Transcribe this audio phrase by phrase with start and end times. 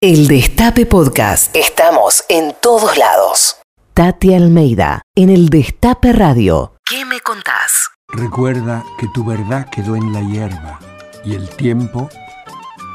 [0.00, 1.56] El Destape Podcast.
[1.56, 3.56] Estamos en todos lados.
[3.94, 6.74] Tati Almeida, en el Destape Radio.
[6.84, 7.90] ¿Qué me contás?
[8.06, 10.78] Recuerda que tu verdad quedó en la hierba
[11.24, 12.08] y el tiempo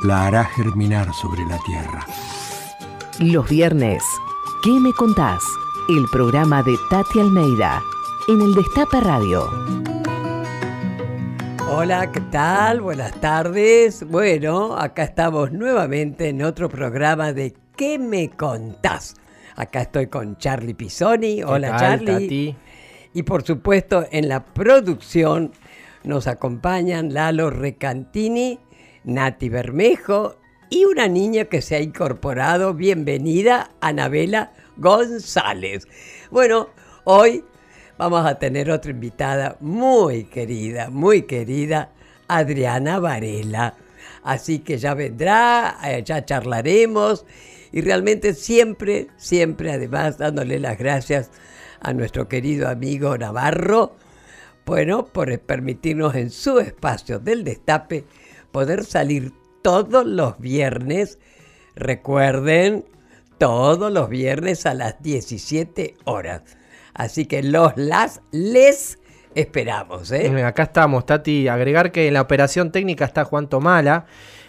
[0.06, 2.08] la hará germinar sobre la tierra.
[3.20, 4.02] Los viernes,
[4.64, 5.44] ¿qué me contás?
[5.90, 7.84] El programa de Tati Almeida,
[8.30, 9.52] en el Destape Radio.
[11.76, 12.82] Hola, ¿qué tal?
[12.82, 14.08] Buenas tardes.
[14.08, 19.16] Bueno, acá estamos nuevamente en otro programa de ¿Qué me contás?
[19.56, 21.42] Acá estoy con Charlie Pisoni.
[21.42, 22.56] Hola, Charlie.
[23.16, 25.52] Y por supuesto, en la producción
[26.04, 28.60] nos acompañan Lalo Recantini,
[29.04, 30.38] Nati Bermejo
[30.70, 32.76] y una niña que se ha incorporado.
[32.76, 35.88] Bienvenida, Anabela González.
[36.30, 36.70] Bueno,
[37.04, 37.44] hoy
[37.98, 41.92] vamos a tener otra invitada muy querida, muy querida,
[42.28, 43.76] Adriana Varela.
[44.24, 47.26] Así que ya vendrá, eh, ya charlaremos
[47.72, 51.32] y realmente siempre, siempre además dándole las gracias
[51.82, 53.96] a nuestro querido amigo Navarro,
[54.66, 58.06] bueno, por permitirnos en su espacio del destape
[58.52, 61.20] poder salir todos los viernes,
[61.76, 62.86] recuerden,
[63.38, 66.44] todos los viernes a las 17 horas.
[66.94, 69.00] Así que los, las, les
[69.36, 70.12] esperamos.
[70.12, 70.44] ¿eh?
[70.44, 71.48] Acá estamos, Tati.
[71.48, 74.06] Agregar que en la operación técnica está Juan Tomala.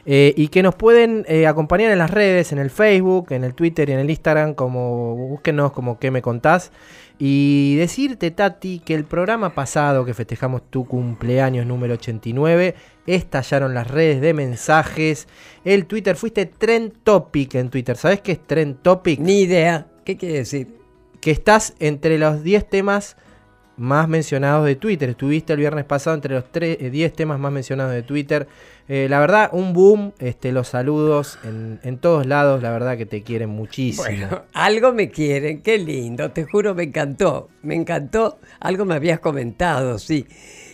[0.06, 3.54] Eh, y que nos pueden eh, acompañar en las redes, en el Facebook, en el
[3.54, 6.72] Twitter y en el Instagram, como búsquenos como que me contás.
[7.18, 12.74] Y decirte, Tati, que el programa pasado que festejamos tu cumpleaños número 89,
[13.06, 15.26] estallaron las redes de mensajes.
[15.64, 17.96] El Twitter, fuiste Trend Topic en Twitter.
[17.96, 19.20] ¿Sabes qué es Trend Topic?
[19.20, 19.86] Ni idea.
[20.04, 20.83] ¿Qué quiere decir?
[21.24, 23.16] Que estás entre los 10 temas
[23.78, 25.08] más mencionados de Twitter.
[25.08, 28.46] Estuviste el viernes pasado entre los 10 eh, temas más mencionados de Twitter.
[28.88, 30.12] Eh, la verdad, un boom.
[30.18, 32.62] Este, los saludos en, todos lados.
[32.62, 34.04] La verdad que te quieren muchísimo.
[34.04, 35.62] Bueno, algo me quieren.
[35.62, 36.30] Qué lindo.
[36.30, 37.48] Te juro, me encantó.
[37.62, 38.38] Me encantó.
[38.60, 40.26] Algo me habías comentado, sí.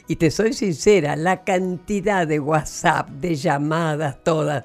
[0.08, 4.64] Y te soy sincera, la cantidad de WhatsApp, de llamadas, todas.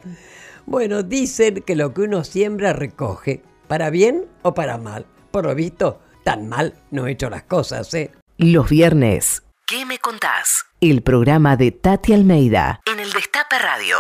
[0.66, 5.54] Bueno, dicen que lo que uno siembra recoge, para bien o para mal por lo
[5.54, 8.10] visto, tan mal no he hecho las cosas, ¿eh?
[8.38, 9.44] Los viernes.
[9.68, 10.64] ¿Qué me contás?
[10.80, 13.98] El programa de Tati Almeida en el Destape Radio.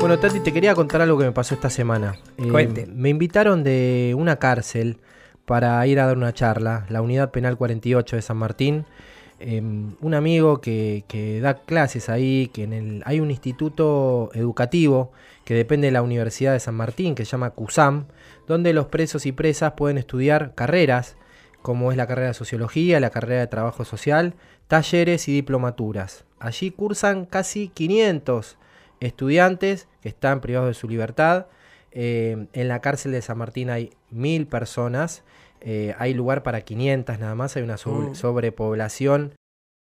[0.00, 2.16] Bueno, Tati, te quería contar algo que me pasó esta semana.
[2.36, 4.98] Eh, me invitaron de una cárcel
[5.44, 8.86] para ir a dar una charla, la Unidad Penal 48 de San Martín.
[9.38, 11.04] Em, un amigo que,
[11.40, 15.12] da clases ahí, que en el, hay un instituto educativo
[15.44, 18.06] que depende de la Universidad de San Martín, que se llama CUSAM,
[18.46, 21.16] donde los presos y presas pueden estudiar carreras,
[21.62, 24.34] como es la carrera de sociología, la carrera de trabajo social,
[24.68, 26.24] talleres y diplomaturas.
[26.38, 28.58] Allí cursan casi 500
[29.00, 31.46] estudiantes que están privados de su libertad.
[31.90, 35.22] Em, en la cárcel de San Martín hay mil personas
[35.66, 38.14] eh, hay lugar para 500 nada más, hay una mm.
[38.14, 39.32] sobrepoblación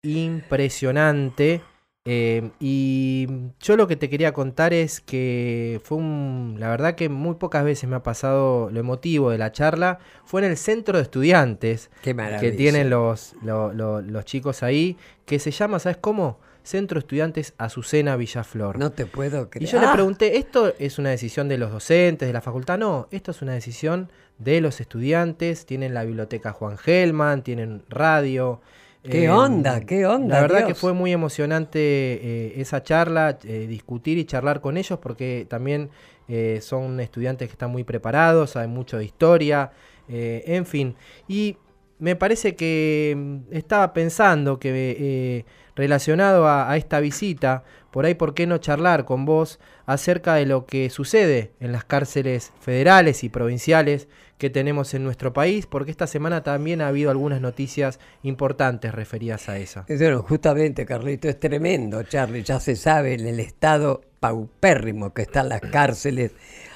[0.03, 1.61] impresionante.
[2.05, 3.27] Eh, y
[3.59, 7.63] yo lo que te quería contar es que fue un, la verdad que muy pocas
[7.63, 11.91] veces me ha pasado lo emotivo de la charla, fue en el centro de estudiantes
[12.01, 16.39] que tienen los, los, chicos ahí, que se llama, ¿sabes cómo?
[16.63, 18.77] Centro de Estudiantes Azucena Villaflor.
[18.77, 19.67] No te puedo creer.
[19.67, 19.93] Y yo le ah.
[19.93, 22.77] pregunté, ¿esto es una decisión de los docentes, de la facultad?
[22.77, 28.61] No, esto es una decisión de los estudiantes, tienen la biblioteca Juan Gelman, tienen radio.
[29.03, 29.81] ¿Qué em, onda?
[29.81, 30.35] ¿Qué onda?
[30.35, 34.99] La verdad que fue muy emocionante eh, esa charla, eh, discutir y charlar con ellos
[34.99, 35.89] porque también
[36.27, 39.71] eh, son estudiantes que están muy preparados, saben mucho de historia,
[40.07, 40.95] en fin.
[41.27, 41.57] Y
[41.99, 45.45] me parece que mm, estaba pensando que
[45.75, 50.65] relacionado a, esta visita, por ahí, ¿por qué no charlar con vos acerca de lo
[50.65, 55.65] que sucede en las cárceles federales y provinciales que tenemos en nuestro país?
[55.65, 59.85] Porque esta semana también ha habido algunas noticias importantes referidas a eso.
[59.87, 62.43] Bueno, justamente, Carlito, es tremendo, Charlie.
[62.43, 66.31] Ya se sabe en el estado paupérrimo que están las cárceles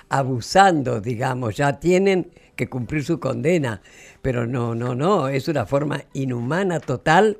[0.09, 3.81] abusando, digamos, ya tienen que cumplir su condena,
[4.21, 7.37] pero no, no, no, es una forma inhumana total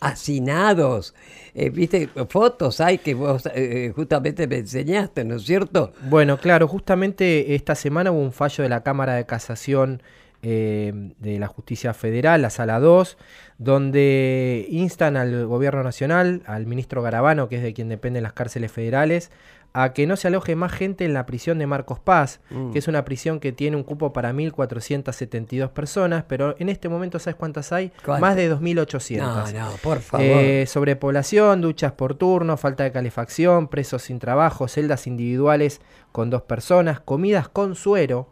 [0.00, 1.14] hacinados.
[1.54, 5.92] Eh, Viste, fotos hay que vos eh, justamente me enseñaste, ¿no es cierto?
[6.08, 10.02] Bueno, claro, justamente esta semana hubo un fallo de la Cámara de Casación
[10.42, 13.18] eh, de la Justicia Federal, la Sala 2,
[13.58, 18.72] donde instan al Gobierno Nacional, al ministro Garabano, que es de quien dependen las cárceles
[18.72, 19.30] federales,
[19.72, 22.72] a que no se aloje más gente en la prisión de Marcos Paz, Mm.
[22.72, 27.18] que es una prisión que tiene un cupo para 1.472 personas, pero en este momento,
[27.18, 27.92] ¿sabes cuántas hay?
[28.20, 29.52] Más de No, 2.800.
[29.54, 30.26] no, por favor.
[30.26, 35.80] Eh, sobrepoblación, duchas por turno, falta de calefacción, presos sin trabajo, celdas individuales
[36.12, 38.28] con dos personas, comidas con suero,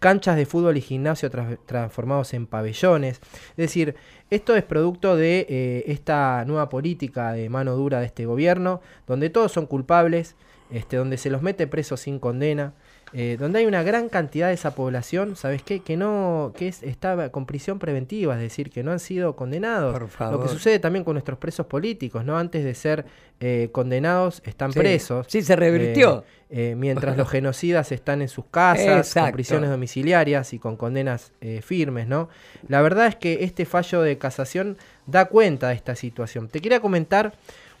[0.00, 3.20] canchas de fútbol y gimnasio tra- transformados en pabellones.
[3.50, 3.94] Es decir,
[4.30, 9.30] esto es producto de eh, esta nueva política de mano dura de este gobierno, donde
[9.30, 10.34] todos son culpables,
[10.72, 12.72] este, donde se los mete presos sin condena,
[13.14, 15.80] eh, donde hay una gran cantidad de esa población, ¿sabes qué?
[15.80, 19.92] Que no, que es, está con prisión preventiva, es decir, que no han sido condenados.
[19.98, 20.38] Por favor.
[20.38, 22.38] Lo que sucede también con nuestros presos políticos, ¿no?
[22.38, 23.04] Antes de ser
[23.38, 24.78] eh, condenados, están Sí.
[24.78, 25.26] presos.
[25.28, 26.24] Sí, se revirtió.
[26.48, 29.32] Eh, mientras los genocidas están en sus casas, con Exacto.
[29.32, 31.32] prisiones domiciliarias y con condenas
[31.62, 32.28] firmes, ¿no?
[32.68, 36.48] La verdad es que este fallo de casación da cuenta de esta situación.
[36.48, 37.34] Te quería comentar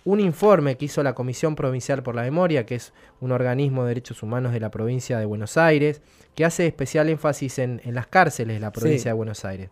[0.04, 3.88] un informe que hizo la Comisión Provincial por la Memoria, que es un organismo de
[3.90, 6.02] derechos humanos de la provincia de Buenos Aires,
[6.34, 9.08] que hace especial énfasis en, en las cárceles de la provincia Sí.
[9.10, 9.70] de Buenos Aires.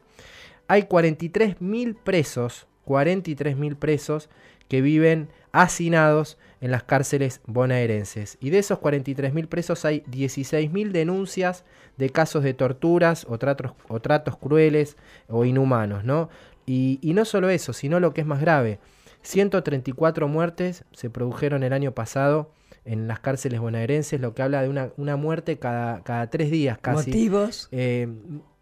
[0.68, 4.28] Hay 43.000 presos, 43.000 presos
[4.68, 8.38] que viven hacinados en las cárceles bonaerenses.
[8.40, 11.64] Y de esos 43.000 presos hay 16.000 denuncias
[11.96, 14.96] de casos de torturas o tratos, o tratos crueles
[15.28, 16.28] o inhumanos, ¿no?
[16.66, 18.78] Y, y no solo eso, sino lo que es más grave.
[19.22, 22.50] 134 muertes se produjeron el año pasado
[22.86, 26.78] en las cárceles bonaerenses, lo que habla de una, una muerte cada, cada tres días
[26.80, 27.10] casi.
[27.10, 27.68] ¿Motivos?
[27.72, 28.08] Eh,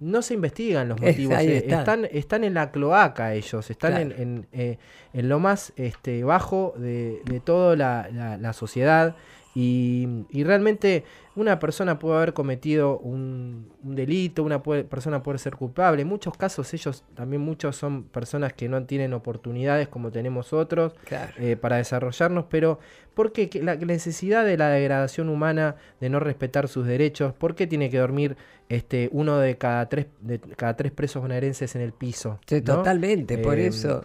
[0.00, 1.78] no se investigan los motivos, eh, está.
[1.81, 4.78] están, están en la cloaca ellos, están en, eh,
[5.12, 9.14] en lo más este, bajo de, de toda la, la- la sociedad
[9.60, 11.02] y, y realmente
[11.34, 16.02] una persona puede haber cometido un, un delito, una puede- persona puede ser culpable.
[16.02, 20.93] En muchos casos ellos, también muchos son personas que no tienen oportunidades como tenemos otros
[21.05, 21.32] Claro.
[21.38, 22.78] eh, para desarrollarnos, pero
[23.14, 27.32] ¿por qué Que la necesidad de la degradación humana, de no respetar sus derechos?
[27.34, 28.37] ¿Por qué tiene que dormir
[28.69, 32.38] este, uno de cada tres, de cada tres presos bonaerenses en el piso?
[32.46, 32.76] Sí, ¿no?
[32.76, 34.04] totalmente, por Eh, eso.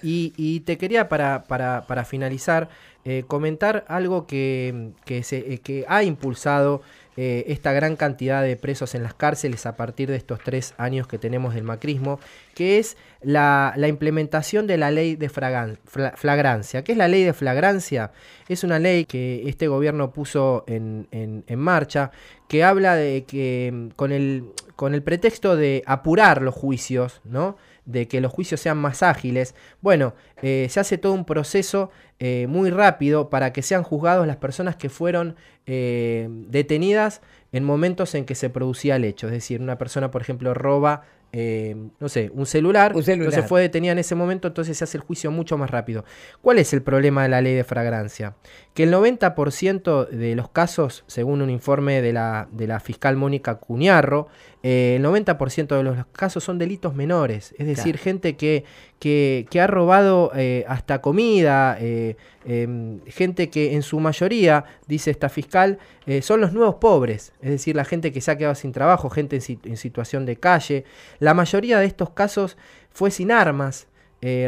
[0.00, 2.68] Y, y te quería para, para, para finalizar
[3.08, 5.58] eh, comentar algo que, que, eh,
[5.88, 6.82] ha impulsado
[7.16, 11.08] eh, esta gran cantidad de presos en las cárceles a partir de estos tres años
[11.08, 12.20] que tenemos del macrismo,
[12.54, 16.84] que es la, implementación de la ley de fragan- fla- flagrancia.
[16.84, 18.12] ¿Qué es la ley de flagrancia?
[18.48, 22.12] Es una ley que este gobierno puso en, en- en marcha,
[22.46, 24.44] que habla de que mm, con el,
[24.76, 27.56] con el pretexto de apurar los juicios, ¿no?
[27.88, 29.54] De que los juicios sean más ágiles.
[29.80, 34.36] Bueno, eh, se hace todo un proceso eh, muy rápido para que sean juzgados las
[34.36, 35.36] personas que fueron
[35.66, 39.26] eh, detenidas en momentos en que se producía el hecho.
[39.28, 43.28] Es decir, una persona, por ejemplo, roba, no sé, un celular, Un celular.
[43.28, 46.04] entonces fue detenida en ese momento, entonces se hace el juicio mucho más rápido.
[46.42, 48.34] ¿Cuál es el problema de la ley de fragrancia?
[48.74, 53.56] Que el 90% de los casos, según un informe de la, de la fiscal Mónica
[53.56, 54.28] Cuñarro,
[54.62, 57.98] eh, el 90% de los casos son delitos menores, es decir, Claro.
[58.04, 58.64] gente que,
[58.98, 65.10] que, que ha robado eh, hasta comida, eh, em, gente que en su mayoría, dice
[65.10, 65.78] esta fiscal,
[66.22, 69.36] son los nuevos pobres, es decir, la gente que se ha quedado sin trabajo, gente
[69.36, 70.84] en, sit- en situación de calle.
[71.18, 72.56] La mayoría de estos casos
[72.90, 73.86] fue sin armas,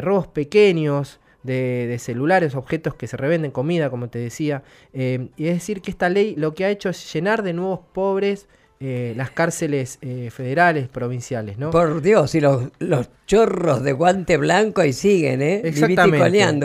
[0.03, 1.21] robos pequeños.
[1.43, 4.63] De, de celulares, objetos que se revenden, comida, como te decía.
[4.93, 7.81] eh, y es decir, que esta ley lo que ha hecho es llenar de nuevos
[7.95, 8.47] pobres
[8.83, 11.71] eh, las cárceles eh, federales, provinciales, ¿no?
[11.71, 15.61] Por Dios, y los, los chorros de guante blanco ahí siguen, ¿eh?
[15.65, 16.17] Exactamente,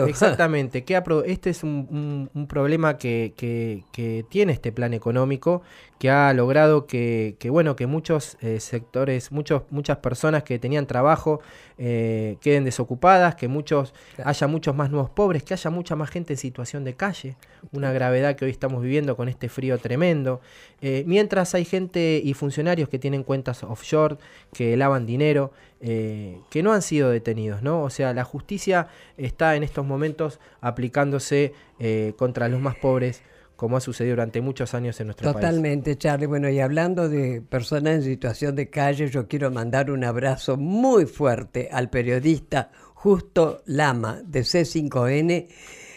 [0.08, 0.84] exactamente.
[0.84, 0.96] Que
[1.26, 5.60] este es un, un- un problema que, que- que tiene este plan económico,
[5.98, 10.86] que ha logrado que, que, bueno, que muchos eh, sectores, muchos, muchas personas que tenían
[10.86, 11.40] trabajo
[11.78, 14.30] eh, queden desocupadas, que muchos Claro.
[14.30, 17.36] haya muchos más nuevos pobres, que haya mucha más gente en situación de calle,
[17.72, 20.40] una gravedad que hoy estamos viviendo con este frío tremendo.
[20.80, 24.16] Eh, mientras hay gente y funcionarios que tienen cuentas offshore,
[24.52, 27.82] que lavan dinero, que no han sido detenidos, ¿no?
[27.82, 33.22] O sea, la justicia está en estos momentos aplicándose eh, contra los más pobres,
[33.56, 35.44] como ha sucedido durante muchos años en nuestro país.
[35.44, 36.26] Totalmente, Charlie.
[36.26, 41.06] Bueno, y hablando de personas en situación de calle, yo quiero mandar un abrazo muy
[41.06, 45.48] fuerte al periodista Justo Lama de C5N,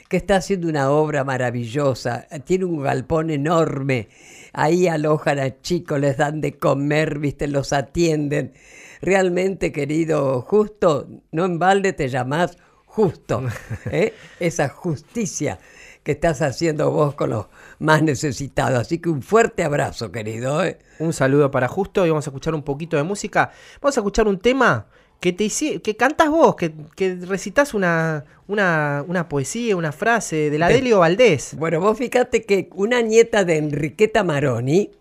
[0.07, 2.27] que está haciendo una obra maravillosa.
[2.45, 4.07] Tiene un galpón enorme.
[4.53, 8.53] Ahí alojan a chicos, les dan de comer, viste, los atienden.
[9.01, 13.43] Realmente, querido Justo, no en balde te llamás Justo.
[13.91, 14.13] ¿eh?
[14.39, 15.59] Esa justicia
[16.03, 17.47] que estás haciendo vos con los
[17.79, 18.79] más necesitados.
[18.79, 20.63] Así que un fuerte abrazo, querido.
[20.63, 20.79] ¿eh?
[20.99, 23.51] Un saludo para Justo y vamos a escuchar un poquito de música.
[23.81, 24.87] Vamos a escuchar un tema
[25.19, 25.49] que te
[25.81, 30.99] que cantas vos, que, que recitas una, una, una, poesía, una frase de la Delio
[30.99, 31.55] Valdés.
[31.57, 34.91] Bueno, vos fíjate que una nieta de Enriqueta Maroni,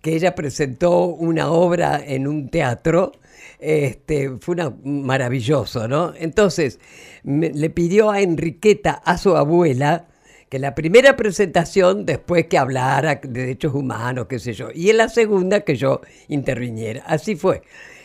[0.00, 3.12] que ella presentó una obra en un teatro,
[3.60, 6.12] este, fue una, maravilloso, ¿no?
[6.16, 6.80] Entonces,
[7.22, 10.06] le pidió a Enriqueta, a su abuela,
[10.52, 14.98] que la primera presentación, después que hablara de derechos humanos, qué sé yo, y en
[14.98, 17.02] la segunda que yo interviniera.
[17.06, 17.62] Así fue.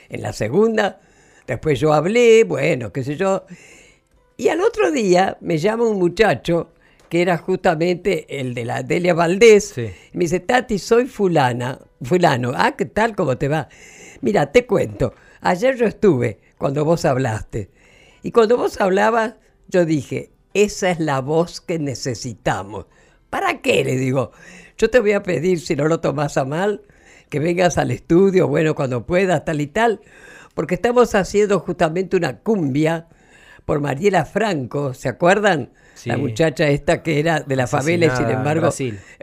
[0.08, 1.02] En la segunda
[1.46, 3.44] Después yo hablé, bueno, qué sé yo.
[4.38, 6.70] Y al otro día me llama un muchacho
[7.10, 9.76] que era justamente el de la Delia Valdés.
[9.78, 12.54] me dice, Tati, soy fulana, fulano.
[12.56, 13.14] Ah, ¿qué tal?
[13.14, 13.68] ¿Cómo te va?
[14.22, 15.14] Mira, te cuento.
[15.42, 17.72] Ayer yo estuve cuando vos hablaste.
[18.24, 19.36] Y cuando vos hablabas,
[19.68, 20.32] yo dije,
[20.64, 22.88] esa es la voz que necesitamos.
[23.30, 23.84] ¿Para qué?
[23.84, 24.32] Le digo,
[24.78, 26.82] yo te voy a pedir, si no lo tomas a mal,
[27.30, 30.02] que vengas al estudio, bueno, cuando puedas, tal y tal,
[30.56, 33.08] porque estamos haciendo justamente una cumbia
[33.66, 35.72] por Mariela Franco, ¿se acuerdan?
[36.06, 38.70] La muchacha esta que era de la favela y sin embargo,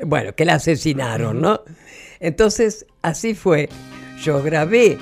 [0.04, 1.62] bueno, que la asesinaron, ¿no?
[2.20, 3.68] Entonces, así fue.
[4.22, 4.98] Yo grabé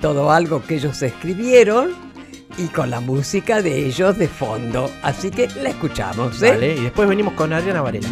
[0.00, 2.13] todo algo que ellos escribieron
[2.58, 4.90] y con la música de ellos de fondo.
[5.02, 6.50] Así que la escuchamos, ¿eh?
[6.50, 8.08] Vale, y después venimos con Adriana Varela.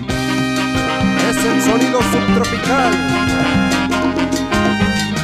[1.31, 2.93] Es el sonido subtropical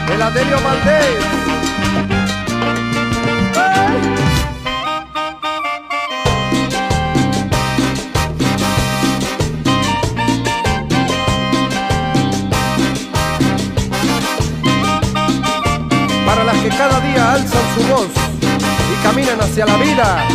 [0.08, 1.24] de la Delio Valdés.
[16.26, 18.27] para las que cada día alzan su voz
[19.02, 20.26] caminan hacia la vida.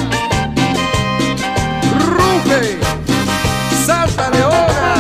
[2.10, 2.78] Ruge,
[3.86, 4.94] Santa Leona.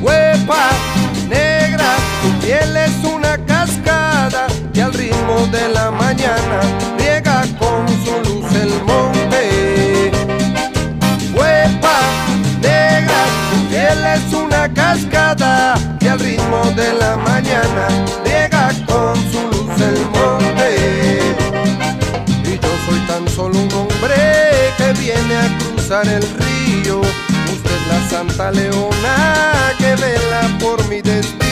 [0.00, 0.68] Huepa
[1.28, 6.05] negra, tu piel es una cascada y al ritmo de la mañana
[16.74, 17.88] de la mañana
[18.24, 21.20] llega con su luz el monte.
[22.44, 24.16] Y yo soy tan solo un hombre
[24.76, 27.00] que viene a cruzar el río.
[27.00, 31.45] Usted la Santa Leona que vela por mi destino.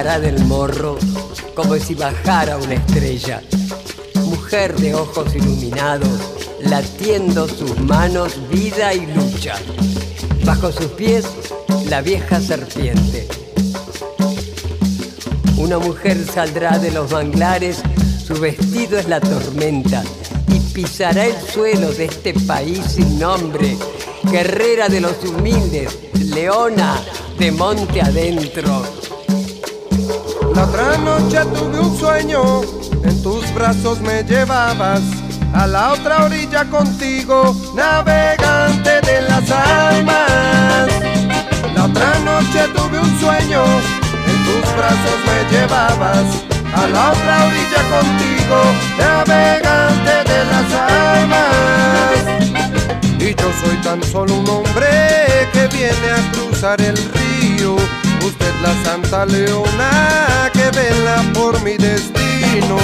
[0.00, 0.96] Del morro
[1.54, 3.42] como si bajara una estrella.
[4.24, 6.08] Mujer de ojos iluminados,
[6.62, 9.56] latiendo sus manos vida y lucha.
[10.46, 11.26] Bajo sus pies,
[11.90, 13.28] la vieja serpiente.
[15.58, 17.82] Una mujer saldrá de los manglares,
[18.24, 20.02] su vestido es la tormenta,
[20.48, 23.76] y pisará el suelo de este país sin nombre,
[24.32, 26.98] guerrera de los humildes, leona
[27.38, 28.99] de monte adentro.
[30.54, 32.62] La otra noche tuve un sueño,
[33.04, 35.00] en tus brazos me llevabas
[35.54, 40.88] a la otra orilla contigo, navegante de las almas.
[41.74, 43.62] La otra noche tuve un sueño,
[44.26, 46.26] en tus brazos me llevabas
[46.74, 48.58] a la otra orilla contigo,
[48.98, 52.20] navegante de las almas.
[53.18, 54.88] Y yo soy tan solo un hombre
[55.52, 57.29] que viene a cruzar el río
[58.62, 62.78] la Santa Leona que vela por mi destino.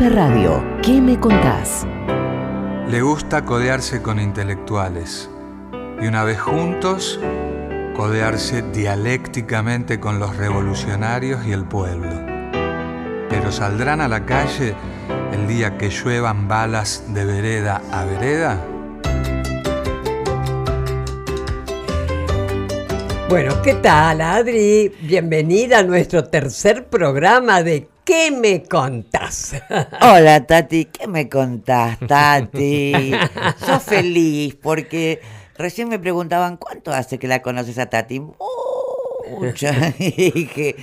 [0.00, 0.64] Radio.
[0.80, 1.84] ¿Qué me contás?
[2.88, 5.28] Le gusta codearse con intelectuales
[6.00, 7.18] y una vez juntos
[7.96, 12.12] codearse dialécticamente con los revolucionarios y el pueblo.
[13.28, 14.74] Pero saldrán a la calle
[15.32, 18.64] el día que lluevan balas de vereda a vereda.
[23.28, 24.94] Bueno, ¿qué tal, Adri?
[25.02, 29.17] Bienvenida a nuestro tercer programa de ¿Qué me contás?
[30.00, 33.12] Hola, Tati, ¿qué me contás, Tati?
[33.58, 35.20] Sos feliz porque
[35.56, 38.20] recién me preguntaban cuánto hace que la conoces a Tati.
[38.20, 39.66] Mucho.
[39.98, 40.74] y,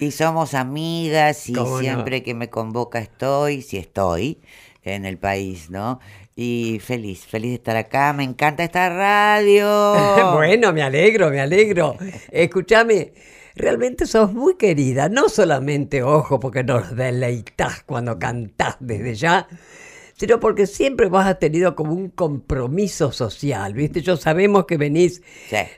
[0.00, 4.40] y somos amigas y siempre que me convoca estoy, si estoy
[4.82, 6.00] en el país, ¿no?
[6.34, 8.12] Y feliz, feliz de estar acá.
[8.12, 10.32] Me encanta esta radio.
[10.34, 11.96] bueno, me alegro, me alegro.
[12.30, 13.12] Escúchame,
[13.54, 15.08] realmente sos muy querida.
[15.08, 19.48] No solamente, ojo, porque nos deleitas cuando cantás desde ya,
[20.16, 24.02] sino porque siempre vos has tenido como un compromiso social, ¿viste?
[24.02, 25.22] Yo sabemos que venís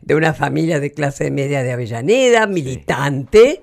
[0.03, 3.63] de una familia de clase media de Avellaneda, militante,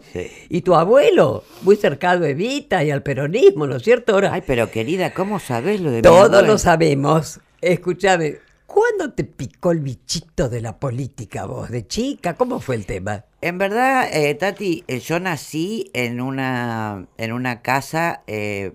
[0.49, 4.13] y tu abuelo, muy cercano a Evita y al peronismo, ¿no es cierto?
[4.13, 7.39] Ahora, Ay, pero querida, ¿cómo sabés lo de Todos lo sabemos.
[7.61, 8.39] Escúchame,
[8.73, 11.69] ¿cuándo te picó el bichito de la política vos?
[11.69, 12.35] ¿De chica?
[12.35, 13.25] ¿Cómo fue el tema?
[13.41, 18.73] En verdad, eh, Tati, eh, yo nací en una, en una casa eh,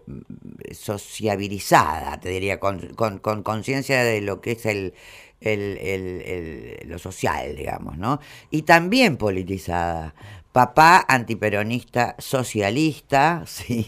[0.73, 4.95] sociabilizada, te diría, con conciencia de lo que es el,
[5.41, 8.21] el, el, lo social, digamos, ¿no?
[8.51, 10.15] Y también politizada.
[10.53, 13.87] Papá antiperonista, socialista, sí.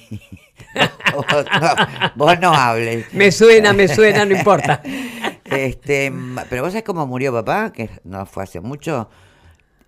[2.14, 3.12] vos, no, hables.
[3.14, 4.82] Me suena, me suena, no importa.
[5.50, 6.12] Este,
[6.50, 9.08] pero vos sabés cómo murió papá, que no fue hace mucho.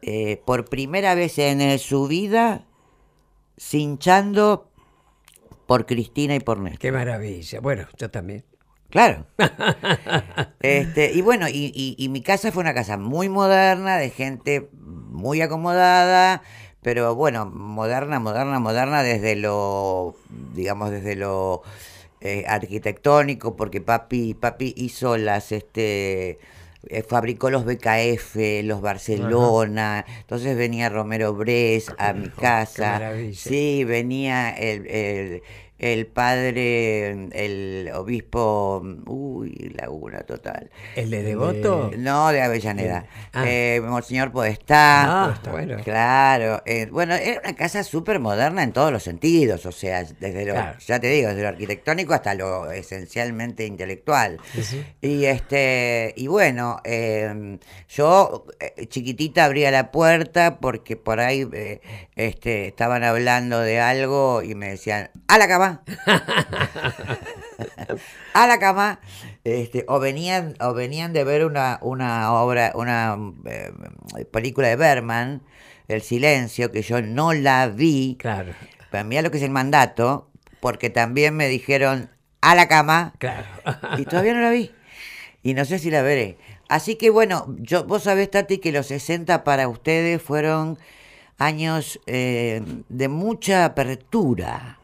[0.02, 2.64] Eh, por primera vez en su vida
[3.58, 4.70] cinchando
[5.66, 6.80] por Cristina y por Néstor.
[6.80, 7.60] Qué maravilla.
[7.60, 8.44] Bueno, yo también.
[8.88, 9.26] Claro.
[10.60, 15.40] este, y bueno, y, y, mi casa fue una casa muy moderna, de gente muy
[15.42, 16.42] acomodada,
[16.82, 20.16] pero bueno, moderna, moderna, moderna desde lo,
[20.54, 21.62] digamos, desde lo
[22.20, 26.38] eh, arquitectónico, porque papi, papi hizo las, este,
[26.88, 34.50] eh, fabricó los BKF, los Barcelona, entonces venía Romero Bres a mi casa, sí, venía
[34.50, 35.42] el el
[36.12, 40.70] padre, el obispo, uy, laguna total.
[40.94, 41.90] ¿El de Devoto?
[41.96, 43.06] no, de Avellaneda.
[43.32, 43.44] Ah.
[43.46, 45.24] Eh, Monseñor Podestá.
[45.24, 45.78] Ah, bueno.
[45.82, 46.62] Claro.
[46.66, 50.54] Eh, bueno, era una casa súper moderna en todos los sentidos, o sea, desde lo,
[50.78, 54.38] ya te digo, desde lo arquitectónico hasta lo esencialmente intelectual.
[55.00, 61.48] Y este, y bueno, em, yo eh, chiquitita abría la puerta porque por ahí
[62.16, 65.69] este, estaban hablando de algo y me decían, a la cama
[68.34, 69.00] a la cama,
[69.44, 73.72] este, o venían, o venían de ver una, una obra, una eh,
[74.30, 75.42] película de Berman,
[75.88, 78.16] El silencio, que yo no la vi.
[78.18, 78.52] Claro.
[78.90, 80.30] Pero mira lo que es el mandato,
[80.60, 83.14] porque también me dijeron a la cama.
[83.18, 83.46] Claro.
[83.98, 84.72] y todavía no la vi.
[85.42, 86.38] Y no sé si la veré.
[86.68, 90.78] Así que bueno, yo, vos sabés, Tati, que los 60 para ustedes fueron
[91.38, 94.79] años eh, de mucha apertura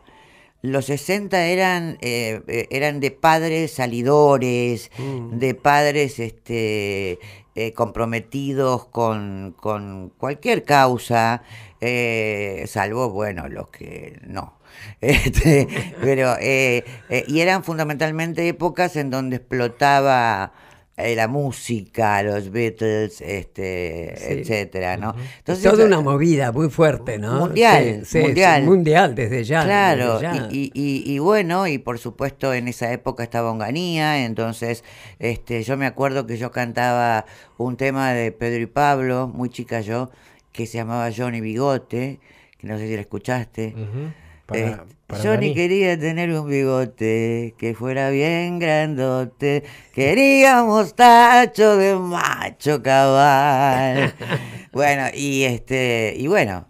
[0.66, 5.38] los 60 eran, eh, eh, eran de padres salidores, mm.
[5.38, 7.18] de padres este,
[7.54, 11.42] eh, comprometidos con, con, cualquier causa,
[12.66, 14.54] salvo, bueno, los que no.
[15.00, 15.68] Este,
[16.02, 20.52] pero, y eran fundamentalmente épocas en donde explotaba
[20.98, 25.14] eh, la música, los Beatles, este, etcétera, ¿no?
[25.38, 27.40] Entonces, Toda una movida muy fuerte, ¿no?
[27.40, 28.62] Mundial, mundial.
[28.62, 29.62] mundial desde ya.
[29.64, 34.84] Claro, Y, y, y, bueno, y por supuesto en esa época estaba Onganía, entonces
[35.18, 37.26] este, yo me acuerdo que yo cantaba
[37.58, 40.10] un tema de Pedro y Pablo, muy chica yo,
[40.52, 42.20] que se llamaba Johnny Bigote,
[42.56, 43.74] que no sé si la escuchaste.
[45.22, 49.64] Yo ni quería tener un bigote que fuera bien grandote.
[49.92, 54.14] Quería mostacho de macho cabal.
[54.72, 56.66] bueno, y este, y bueno.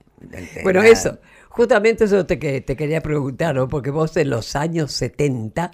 [0.63, 3.69] Bueno, eso, justamente eso te, te quería preguntar, ¿no?
[3.69, 5.71] Porque vos en los años 70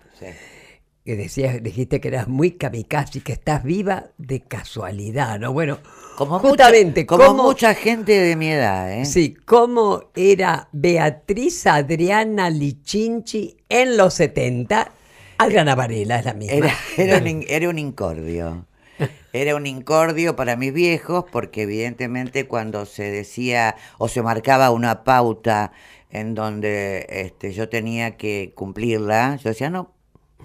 [1.05, 5.53] que decías, dijiste que eras muy kamikaze y que estás viva de casualidad, ¿no?
[5.53, 5.79] Bueno,
[6.17, 9.05] como justamente, como mucha gente de mi edad, ¿eh?
[9.05, 14.93] Sí, ¿cómo era Beatriz Adriana Lichinchi en los 70?
[15.39, 16.55] Adriana Varela es la misma.
[16.55, 18.67] Era, era, un, era un incordio.
[19.33, 25.03] Era un incordio para mis viejos porque evidentemente cuando se decía o se marcaba una
[25.03, 25.73] pauta
[26.11, 29.93] en donde este, yo tenía que cumplirla, yo decía, no,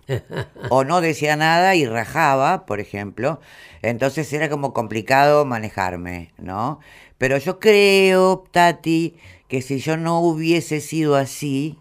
[0.70, 3.40] o no decía nada y rajaba, por ejemplo.
[3.82, 6.80] Entonces era como complicado manejarme, ¿no?
[7.18, 9.18] Pero yo creo, Tati,
[9.48, 11.78] que si yo no hubiese sido así,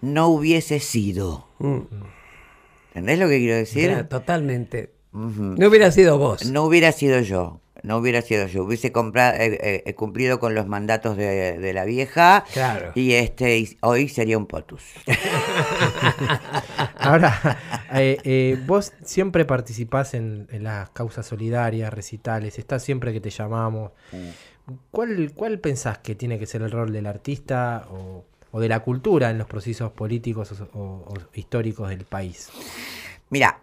[0.00, 1.46] no hubiese sido.
[1.58, 1.80] Mm.
[2.88, 4.06] ¿Entendés lo que quiero decir?
[4.08, 4.92] totalmente.
[5.12, 6.46] No hubiera sido vos.
[6.46, 10.66] No hubiera sido yo no hubiera sido yo, hubiese comprado, eh, eh, cumplido con los
[10.66, 12.92] mandatos de, la vieja claro.
[12.94, 14.82] y este hoy sería un potus.
[16.98, 17.58] Ahora,
[17.94, 23.92] eh, vos siempre participás en, las causas solidarias, recitales, estás siempre que te llamamos.
[24.90, 28.24] ¿Cuál, ¿Cuál pensás que tiene que ser el rol del artista o,
[28.60, 32.50] de la cultura en los procesos políticos o históricos del país?
[33.30, 33.60] Mira,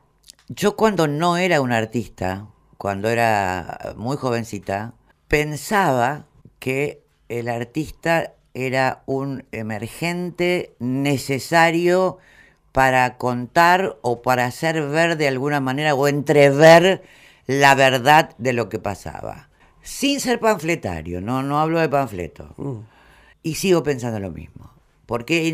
[0.47, 2.47] yo cuando no era un artista,
[2.78, 4.94] cuando era muy jovencita,
[5.28, 6.26] pensaba
[6.60, 12.18] que el artista era un emergente necesario
[12.72, 17.04] para contar o para hacer ver de alguna manera o entrever
[17.48, 19.50] la verdad de lo que pasaba.
[19.82, 22.54] Sin ser panfletario, no, no hablo de panfleto.
[22.58, 22.80] Mm.
[23.44, 24.72] Y sigo pensando lo mismo.
[25.06, 25.46] Porque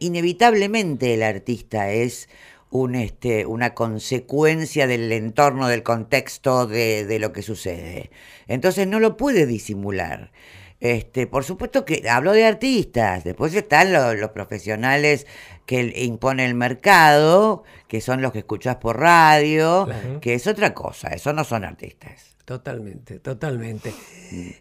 [0.00, 2.28] inevitablemente el artista es
[2.74, 8.10] un, este, una consecuencia del entorno, del contexto, de, de, lo que sucede.
[8.48, 10.32] Entonces no lo puede disimular.
[10.80, 15.24] Este, por supuesto que hablo de artistas, después están los, profesionales
[15.66, 19.86] que impone el mercado, que son los que escuchas por radio,
[20.20, 22.36] que es otra cosa, eso no son artistas.
[22.44, 23.94] Totalmente, totalmente.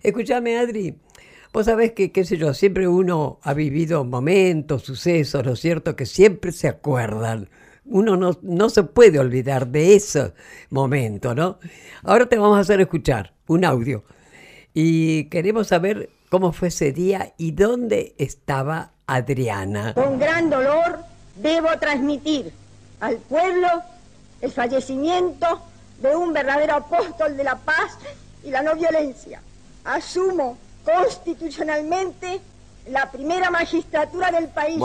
[0.04, 0.96] Escúchame, Adri,
[1.52, 5.96] vos sabés que, qué sé yo, siempre uno ha vivido momentos, sucesos, ¿no es cierto?,
[5.96, 7.50] que siempre se acuerdan
[7.86, 10.34] uno no, no, se puede olvidar de ese
[10.70, 11.60] momento, ¿no?
[12.04, 14.04] Ahora te vamos a hacer escuchar un audio
[14.74, 19.94] y queremos saber cómo fue ese día y dónde estaba Adriana.
[19.94, 21.00] Con gran dolor
[21.36, 22.52] debo transmitir
[23.00, 23.68] al pueblo
[24.42, 25.62] el fallecimiento
[26.02, 27.98] de un verdadero apóstol de la paz
[28.44, 29.42] y la no violencia.
[29.86, 32.42] Asumo constitucionalmente
[32.88, 34.82] la primera magistratura del país.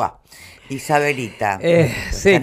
[0.69, 1.59] Isabelita.
[1.63, 1.93] Eh,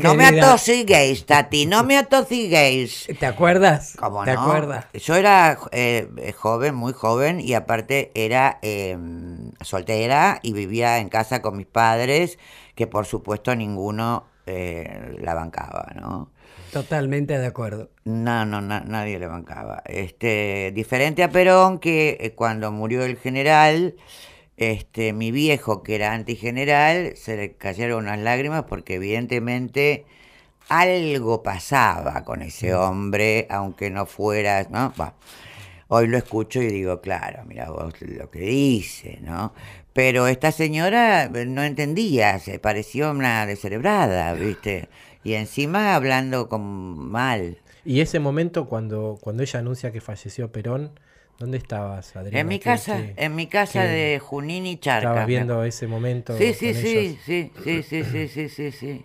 [0.01, 3.07] no me atosiguéis, Tati, no me atosiguéis.
[3.19, 3.95] ¿Te acuerdas?
[3.97, 4.88] ¿Cómo ¿Te acuerdas?
[4.93, 11.41] Yo era eh, joven, muy joven, y aparte era em, soltera y vivía en casa
[11.41, 12.39] con mis padres,
[12.73, 16.31] que por supuesto ninguno eh, la bancaba, ¿no?
[16.71, 17.89] Totalmente de acuerdo.
[18.03, 19.81] No, no, nadie le bancaba.
[19.85, 23.95] Este, diferente a Perón, que cuando murió el general
[24.57, 30.05] este, mi viejo, que era antigeneral, se le cayeron unas lágrimas porque evidentemente
[30.69, 34.93] algo pasaba con ese hombre, aunque no fuera, ¿no?
[35.87, 39.53] hoy lo escucho y digo, claro, mira vos lo que dice, ¿no?
[39.93, 44.89] Pero esta señora no entendía, se pareció una descerebrada, ¿viste?
[45.23, 46.61] Y encima hablando con
[47.09, 47.59] mal.
[47.85, 50.99] Y ese momento cuando, cuando ella anuncia que falleció Perón,
[51.38, 52.39] ¿Dónde estabas, Adriana?
[52.39, 55.10] En mi casa, en mi casa de Junín y Charca.
[55.10, 56.38] Estabas viendo ese momento.
[56.38, 59.04] Sí, sí, sí, sí, sí, sí, sí, sí, sí, sí.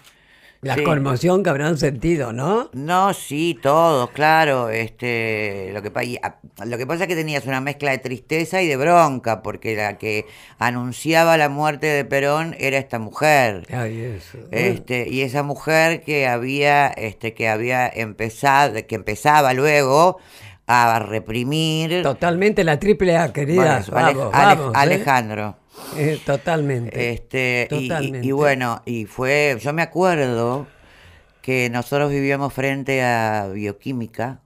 [0.62, 0.82] La sí.
[0.82, 2.68] conmoción que habrán sentido, ¿no?
[2.74, 4.68] No, sí, todos, claro.
[4.68, 5.90] Este, lo, que,
[6.22, 9.74] ah, lo que pasa es que tenías una mezcla de tristeza y de bronca, porque
[9.74, 10.26] la que
[10.58, 13.66] anunciaba la muerte de Perón era esta mujer.
[13.72, 14.38] Ay, eso.
[14.50, 20.18] Este, y esa mujer que había, este, que había empezado, que empezaba luego
[20.70, 22.02] a reprimir.
[22.02, 23.80] Totalmente la triple A, querida.
[23.80, 24.70] ¿eh?
[24.74, 25.56] Alejandro.
[25.96, 27.12] Eh, totalmente.
[27.12, 27.68] Este,
[28.22, 30.66] Y, bueno, y fue, yo me acuerdo
[31.42, 34.40] que nosotros vivíamos frente a bioquímica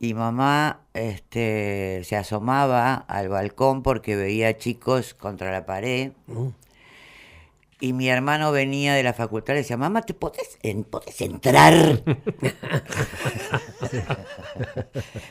[0.00, 6.12] y mamá este, se asomaba al balcón porque veía chicos contra la pared.
[6.26, 6.50] Uh.
[7.80, 10.86] Y mi hermano venía de la facultad y decía, mamá, ¿te podés, en,
[11.20, 12.02] entrar?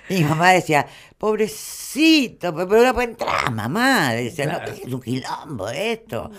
[0.10, 4.14] y mi mamá decía, pobrecito, pero no puede entrar, mamá.
[4.14, 6.32] Decía, no, es un quilombo esto.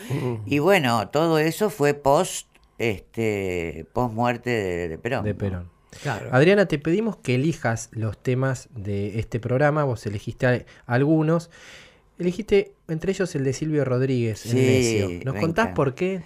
[0.46, 4.50] y bueno, todo eso fue post, este, post muerte
[4.88, 5.24] de, Perón.
[5.24, 5.70] De Perón.
[6.30, 11.50] Adriana, te pedimos que elijas los temas de este programa, vos elegiste algunos.
[12.18, 16.22] Elegiste entre ellos el de Silvio Rodríguez, sí, ¿Nos contás por qué?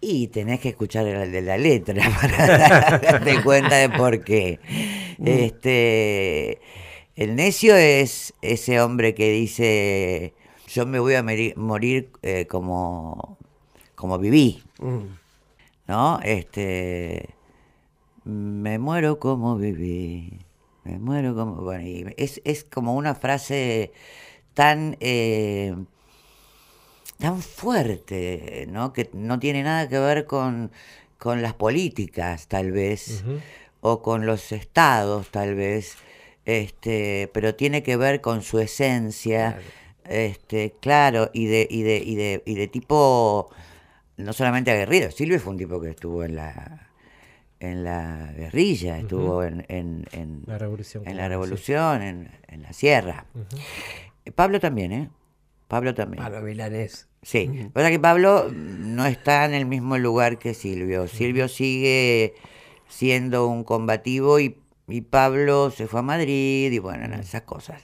[0.00, 4.58] Y tenés que escuchar el de la letra para darte cuenta de por qué.
[5.18, 5.26] Mm.
[5.26, 6.60] Este,
[7.16, 10.32] el necio es ese hombre que dice,
[10.68, 11.22] yo me voy a
[11.56, 13.36] morir, eh, como,
[13.94, 14.62] como viví.
[14.78, 15.18] Mm.
[15.88, 16.20] ¿No?
[16.22, 17.34] Este,
[18.24, 20.38] me muero como viví.
[20.84, 21.56] Me muero como...
[21.56, 23.92] Bueno, es, es como una frase
[24.54, 25.74] tan, eh,
[27.18, 28.92] tan fuerte, ¿no?
[28.92, 30.70] que no tiene nada que ver con,
[31.18, 33.24] con las políticas, tal vez,
[33.80, 35.96] o con los estados, tal vez,
[36.44, 39.66] este, pero tiene que ver con su esencia, claro,
[40.04, 43.50] este, claro y, de, y, de, y, de, y de tipo
[44.16, 46.90] no solamente aguerrido, Silvio fue un tipo que estuvo en la
[47.60, 53.26] en la guerrilla, estuvo en, en, en, la revolución, en, la, revolución en, la sierra.
[54.34, 55.10] Pablo también, ¿eh?
[55.68, 56.22] Pablo también.
[56.22, 57.08] Pablo Milanés.
[57.22, 61.06] Sí, o sea que Pablo no está en el mismo lugar que Silvio.
[61.06, 62.34] Silvio sigue
[62.88, 64.56] siendo un combativo y,
[65.08, 67.80] Pablo se fue a Madrid y bueno, esas cosas.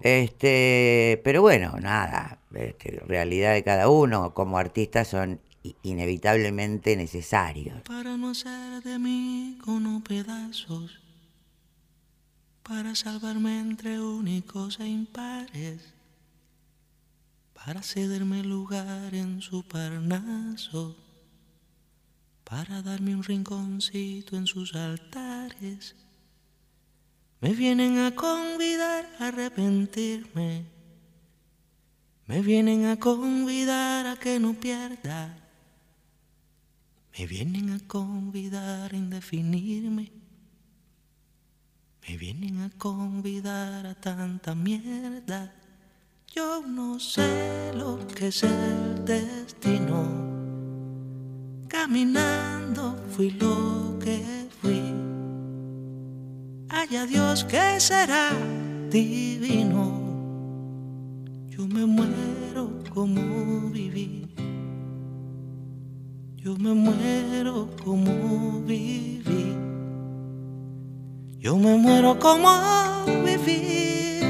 [0.00, 5.40] Este, pero bueno, nada, este, realidad de cada uno como artista son
[5.84, 7.82] inevitablemente necesarios.
[7.82, 11.00] Para no hacer de mí con pedazos
[12.62, 15.82] para salvarme entre únicos e impares,
[17.52, 20.96] para cederme lugar en su parnaso,
[22.44, 25.96] para darme un rinconcito en sus altares.
[27.40, 30.64] Me vienen a convidar a arrepentirme,
[32.26, 35.36] me vienen a convidar a que no pierda,
[37.18, 40.21] me vienen a convidar a indefinirme
[42.08, 45.52] me vienen a convidar a tanta mierda.
[46.34, 50.02] Yo no sé lo que es el destino.
[51.68, 54.82] Caminando fui lo que fui.
[56.68, 58.30] Haya Dios que será
[58.90, 60.00] divino.
[61.50, 64.34] Yo me muero como viví.
[66.36, 69.71] Yo me muero como viví.
[71.42, 74.22] Yo me muero como vivir.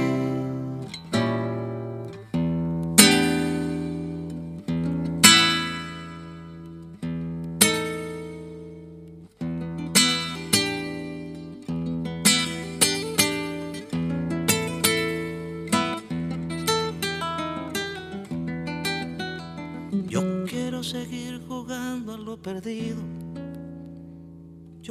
[20.09, 23.22] Yo quiero seguir jugando a lo perdido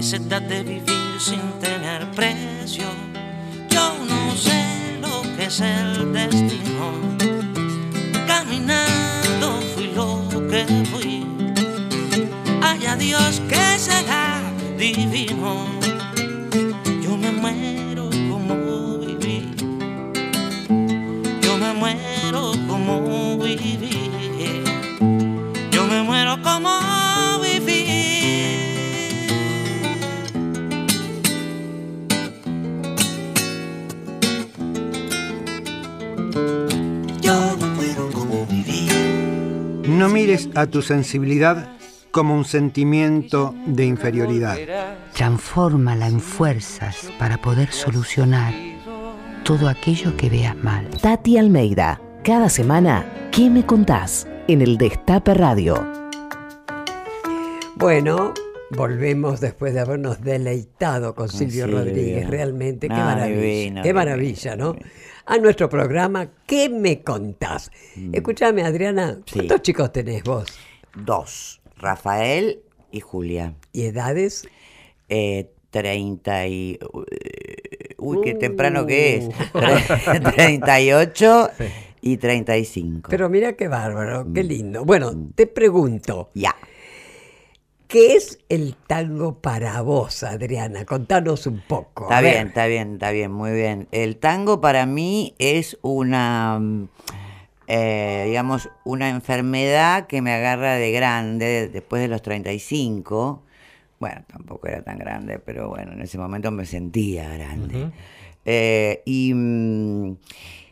[0.00, 2.86] de vivir sin tener precio.
[3.68, 6.92] Yo no sé lo que es el destino,
[8.26, 11.26] caminando fui lo que fui.
[12.62, 14.40] Haya Dios que será
[14.78, 15.66] divino,
[40.54, 41.68] a tu sensibilidad
[42.10, 44.58] como un sentimiento de inferioridad.
[45.14, 48.52] Transfórmala en fuerzas para poder solucionar
[49.44, 50.88] todo aquello que veas mal.
[51.00, 54.26] Tati Almeida, cada semana, ¿qué me contás?
[54.52, 55.86] en el Destape Radio.
[57.76, 58.34] Bueno,
[58.70, 62.28] volvemos después de habernos deleitado con Silvio Rodríguez.
[62.28, 63.82] Realmente, qué maravilla.
[63.82, 64.76] qué maravilla, ¿no?
[65.26, 67.70] A nuestro programa, ¿qué me contás?
[67.96, 68.14] Mm.
[68.14, 70.46] Escúchame, Adriana, ¿cuántos chicos tenés vos?
[70.96, 73.54] Dos, Rafael y Julia.
[73.72, 74.48] ¿Y edades?
[75.08, 76.78] Eh, 30 y...
[77.98, 79.28] Uy, qué temprano que es.
[80.34, 81.62] 38 uh.
[82.00, 83.08] y 35.
[83.10, 84.46] Pero mira qué bárbaro, qué mm.
[84.46, 84.84] lindo.
[84.84, 85.32] Bueno, mm.
[85.34, 86.30] te pregunto.
[86.34, 86.56] Ya.
[87.90, 90.84] ¿Qué es el tango para vos, Adriana?
[90.84, 92.04] Contanos un poco.
[92.04, 93.88] Está bien, está bien, está bien, muy bien.
[93.90, 96.88] El tango para mí es una, mm,
[97.66, 103.42] eh, digamos, una enfermedad que me agarra de grande después de los 35.
[103.98, 107.90] Bueno, tampoco era tan grande, pero bueno, en ese momento me sentía grande.
[108.44, 109.34] Eh, y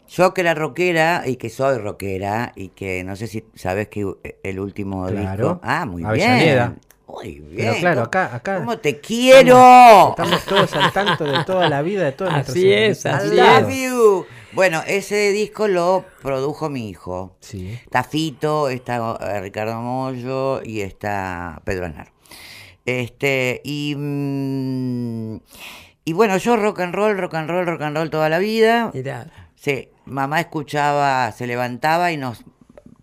[0.09, 4.07] yo que era rockera y que soy rockera y que no sé si sabes que
[4.45, 5.59] el último claro.
[5.65, 6.79] Ah, muy bien.
[7.09, 7.69] Muy bien.
[7.71, 8.59] Pero claro, acá, acá.
[8.59, 10.11] ¿Cómo te quiero?
[10.11, 14.27] Estamos, todos al tanto de toda la vida de todos Así es, así love you.
[14.53, 17.37] Bueno, ese disco lo produjo mi hijo.
[17.41, 17.79] Sí.
[17.83, 22.13] Está Fito, está eh, Ricardo Mollo y está Pedro Aznar.
[22.85, 23.95] Este, y.
[23.97, 25.39] Mm,
[26.05, 28.91] y bueno, yo rock and roll, rock and roll, rock and roll toda la vida.
[28.95, 29.27] Mirá.
[29.57, 32.45] Sí, mamá escuchaba, se levantaba y nos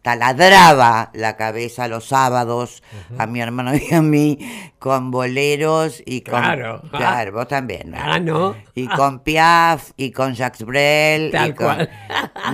[0.06, 2.84] taladraba la cabeza los sábados
[3.18, 4.38] a mi hermano y a mí
[4.78, 7.98] con boleros y con claro, claro vos también ¿no?
[8.00, 11.90] ah no y con Piaf y con Jacques Brel Tal y cual.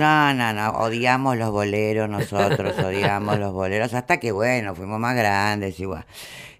[0.00, 5.14] no no no odiamos los boleros nosotros odiamos los boleros hasta que bueno fuimos más
[5.14, 6.06] grandes igual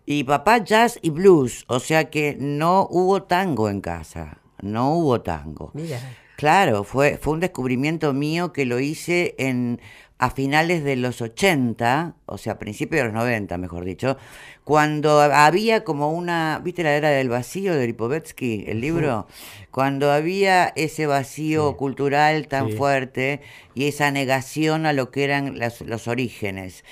[0.04, 5.22] y papá jazz y blues o sea que no hubo tango en casa no hubo
[5.22, 5.98] tango Mira.
[6.42, 9.80] Claro, fue, fue un descubrimiento mío que lo hice en,
[10.18, 14.16] a finales de los 80, o sea, a principios de los 90, mejor dicho,
[14.64, 19.26] cuando había como una, ¿viste la era del vacío de Lipovetsky, el libro?
[19.70, 23.40] Cuando había ese vacío cultural tan fuerte
[23.74, 26.84] y esa negación a lo que eran los orígenes.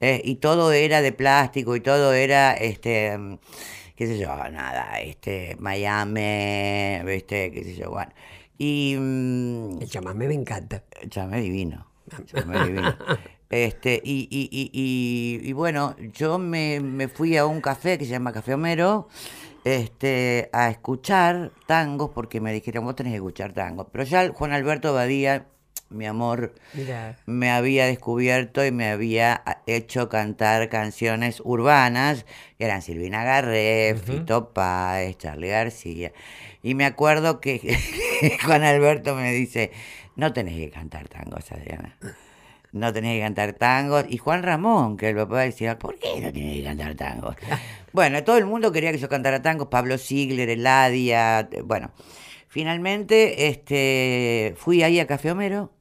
[0.00, 3.18] Eh, y todo era de plástico y todo era, este,
[3.96, 7.50] qué sé yo, nada, este, Miami, ¿viste?
[7.50, 8.12] qué sé yo, bueno.
[8.58, 10.82] Y, mm, el chamamé me encanta.
[11.00, 11.86] El chamamé divino.
[13.48, 18.10] Este, y, y, y, y, bueno, yo me, me, fui a un café que se
[18.10, 19.08] llama Café Homero
[19.66, 23.88] este, a escuchar tangos porque me dijeron, vos tenés que escuchar tangos.
[23.90, 25.46] Pero ya Juan Alberto Badía,
[25.90, 26.54] mi amor,
[27.26, 32.26] me había descubierto y me había hecho cantar canciones urbanas,
[32.58, 36.12] que eran Silvina Garré, Fito Páez, Charlie García.
[36.62, 37.78] Y me acuerdo que
[38.44, 39.72] Juan Alberto me dice,
[40.16, 41.96] no tenés que cantar tangos, Adriana.
[42.72, 44.04] No tenés que cantar tangos.
[44.08, 47.36] Y Juan Ramón, que el papá decía, ¿por qué no tenés que cantar tangos?
[47.92, 51.92] bueno, todo el mundo quería que yo cantara tangos, Pablo Ziegler, Eladia, bueno.
[52.48, 55.72] Finalmente este, fui ahí a Café Homero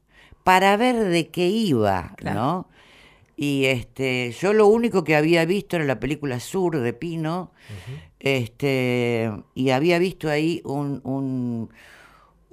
[0.43, 2.67] para ver de qué iba, ¿no?
[3.38, 7.52] Y este, yo lo único que había visto era la película Sur de Pino,
[8.19, 11.69] este, y había visto ahí un, un,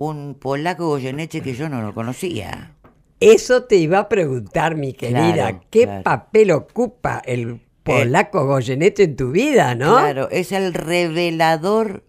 [0.09, 2.73] un polaco Goyeneche que yo no lo conocía.
[3.21, 9.31] Eso te iba a preguntar, mi querida, ¿qué papel ocupa el polaco Goyeneche en tu
[9.31, 9.93] vida, ¿no?
[9.93, 12.05] Claro, es el revelador,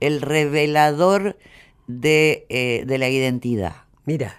[0.00, 1.38] el revelador
[1.86, 3.76] de, eh, de la identidad.
[4.04, 4.36] Mira.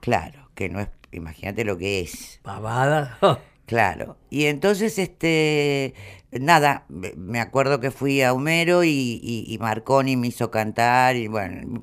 [0.00, 2.40] Claro, que no es, imagínate lo que es.
[2.42, 3.18] Pavada.
[3.66, 4.18] Claro.
[4.28, 5.94] Y entonces, este,
[6.40, 11.80] nada, me acuerdo que fui a Homero y, y, Marconi me hizo cantar y bueno,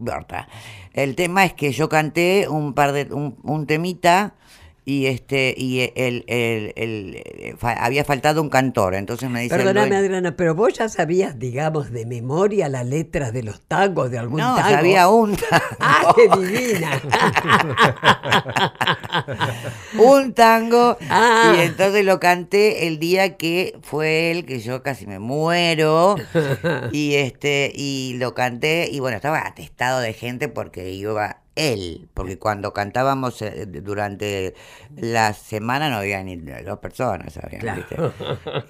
[0.93, 4.35] El tema es que yo canté un par de, un temita
[4.91, 10.35] y este y el, el, el, había faltado un cantor entonces me dice perdóname Adriana
[10.35, 14.55] pero vos ya sabías digamos de memoria las letras de los tangos de algún no,
[14.55, 17.01] tango sabía un tango ¡Ah, qué divina!
[19.97, 21.53] un tango ah.
[21.55, 26.17] y entonces lo canté el día que fue él que yo casi me muero
[26.91, 32.37] y este y lo canté y bueno estaba atestado de gente porque iba él, porque
[32.37, 34.55] cuando cantábamos eh, durante
[34.95, 37.37] la semana no había ni dos personas,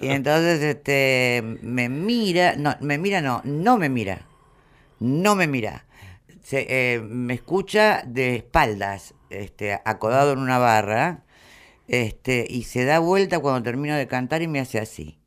[0.00, 4.26] Y entonces este me mira, no, me mira no, no me mira,
[5.00, 5.86] no me mira.
[6.42, 11.22] Se, eh, me escucha de espaldas, este, acodado en una barra,
[11.86, 15.18] este, y se da vuelta cuando termino de cantar y me hace así.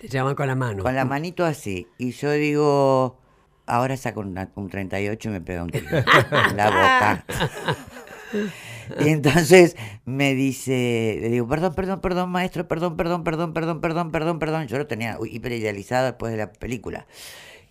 [0.00, 0.82] Te llama con la mano.
[0.82, 1.86] Con la manito así.
[1.98, 3.18] Y yo digo,
[3.66, 6.04] Ahora saco un 38 y me pega un tiro en
[6.56, 7.24] la boca.
[9.00, 14.10] Y entonces me dice, le digo, perdón, perdón, perdón, maestro, perdón, perdón, perdón, perdón, perdón,
[14.12, 14.66] perdón, perdón.
[14.68, 17.06] Yo lo tenía hiper idealizado después de la película.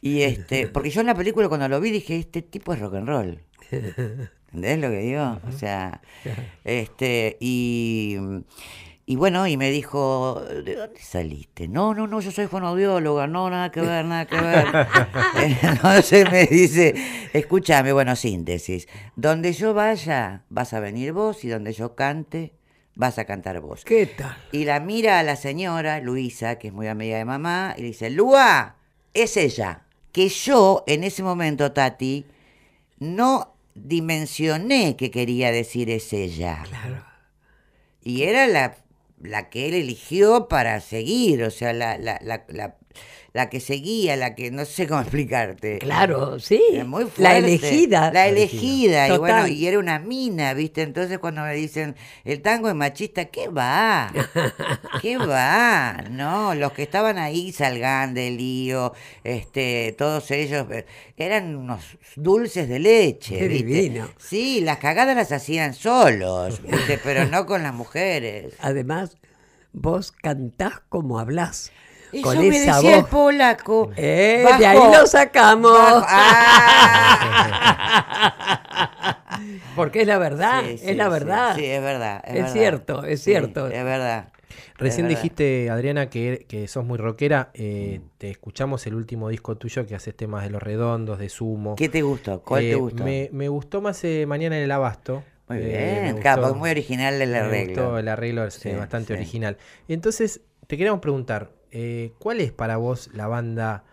[0.02, 2.96] Y este, porque yo en la película cuando lo vi dije, este tipo es rock
[2.96, 3.43] and roll.
[4.54, 5.39] ¿Entendés lo que digo?
[5.48, 6.02] O sea,
[6.64, 8.18] este, y
[9.08, 11.68] y bueno, y me dijo, ¿de dónde saliste?
[11.68, 14.66] No, no, no, yo soy fonoaudióloga, no, nada que ver, nada que ver.
[15.62, 16.95] Entonces me dice,
[17.32, 22.56] escúchame, bueno, síntesis, donde yo vaya, vas a venir vos y donde yo cante,
[22.95, 23.86] vas a cantar vos.
[23.86, 24.36] ¿Qué tal?
[24.51, 27.88] Y la mira a la señora, Luisa, que es muy amiga de mamá, y le
[27.89, 28.78] dice, Lua,
[29.14, 29.84] es ella.
[30.12, 32.26] Que yo, en ese momento, Tati,
[32.97, 36.64] no dimensioné que quería decir es ella.
[36.68, 37.06] Claro.
[38.01, 38.78] Y era la
[39.22, 42.78] la que él eligió para seguir, o sea, la, la, la,
[43.36, 45.79] la, que seguía, la que no sé cómo explicarte.
[45.79, 46.61] Claro, sí.
[46.86, 48.11] Muy La elegida.
[48.11, 50.81] La elegida, y bueno, y era una mina, ¿viste?
[50.81, 54.11] Entonces cuando me dicen, el tango es machista, ¿qué va?
[55.01, 56.05] ¿Qué va?
[56.09, 60.86] No, los que estaban ahí, Salgán, de Lío, este, todos ellos, eh,
[61.17, 63.38] eran unos dulces de leche.
[63.38, 64.07] Qué divino.
[64.17, 66.97] Sí, las cagadas las hacían solos, ¿viste?
[67.03, 68.53] pero no con las mujeres.
[68.59, 69.17] Además,
[69.73, 71.73] vos cantás como hablás.
[72.12, 73.91] Eso con me esa decía el polaco.
[73.95, 76.03] Eh, de ahí lo sacamos.
[79.38, 79.51] Ah.
[79.76, 81.56] Porque es la verdad, es la verdad.
[81.56, 82.24] Sí, es verdad.
[82.26, 83.68] Es, cierto, es cierto.
[83.68, 84.30] es verdad.
[84.78, 87.49] Recién dijiste, Adriana, que, que, sos muy rockera.
[87.53, 91.76] Eh, te escuchamos el último disco tuyo que haces temas de los redondos, de sumo.
[91.76, 92.41] ¿Qué te gustó?
[92.41, 93.03] ¿Cuál te eh, gustó?
[93.03, 95.24] Me, me, gustó más eh, Mañana en el Abasto.
[95.47, 97.99] Muy bien, claro, muy original el arreglo.
[97.99, 99.58] el arreglo es bastante original.
[99.88, 103.84] Entonces, te queríamos preguntar, eh, ¿cuál es para vos la banda,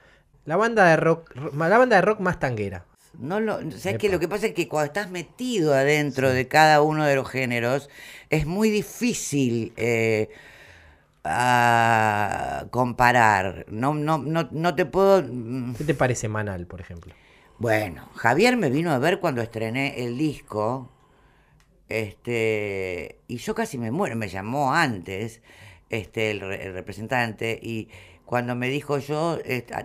[0.45, 2.85] la banda de rock, la banda de rock más tanguera?
[3.19, 6.81] No lo, ¿sabes que Lo que pasa es que cuando estás metido adentro de cada
[6.81, 7.91] uno de los géneros,
[8.31, 10.31] es muy difícil eh,
[12.71, 13.67] comparar.
[13.69, 15.21] No, no, no, no te puedo.
[15.21, 15.75] Mm.
[15.75, 17.13] ¿Qué te parece Manal, por ejemplo?
[17.59, 20.89] Bueno, Javier me vino a ver cuando estrené el disco.
[21.89, 25.43] Este, y yo casi me muero, me llamó antes
[25.93, 27.89] este, el, representante, y
[28.25, 29.39] cuando me dijo yo,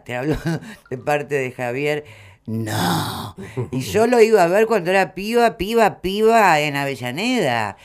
[0.06, 0.36] te hablo
[0.90, 2.06] de parte de Javier,
[2.48, 3.36] no.
[3.72, 7.76] Y yo lo iba a ver cuando era piba, piba, piba en Avellaneda.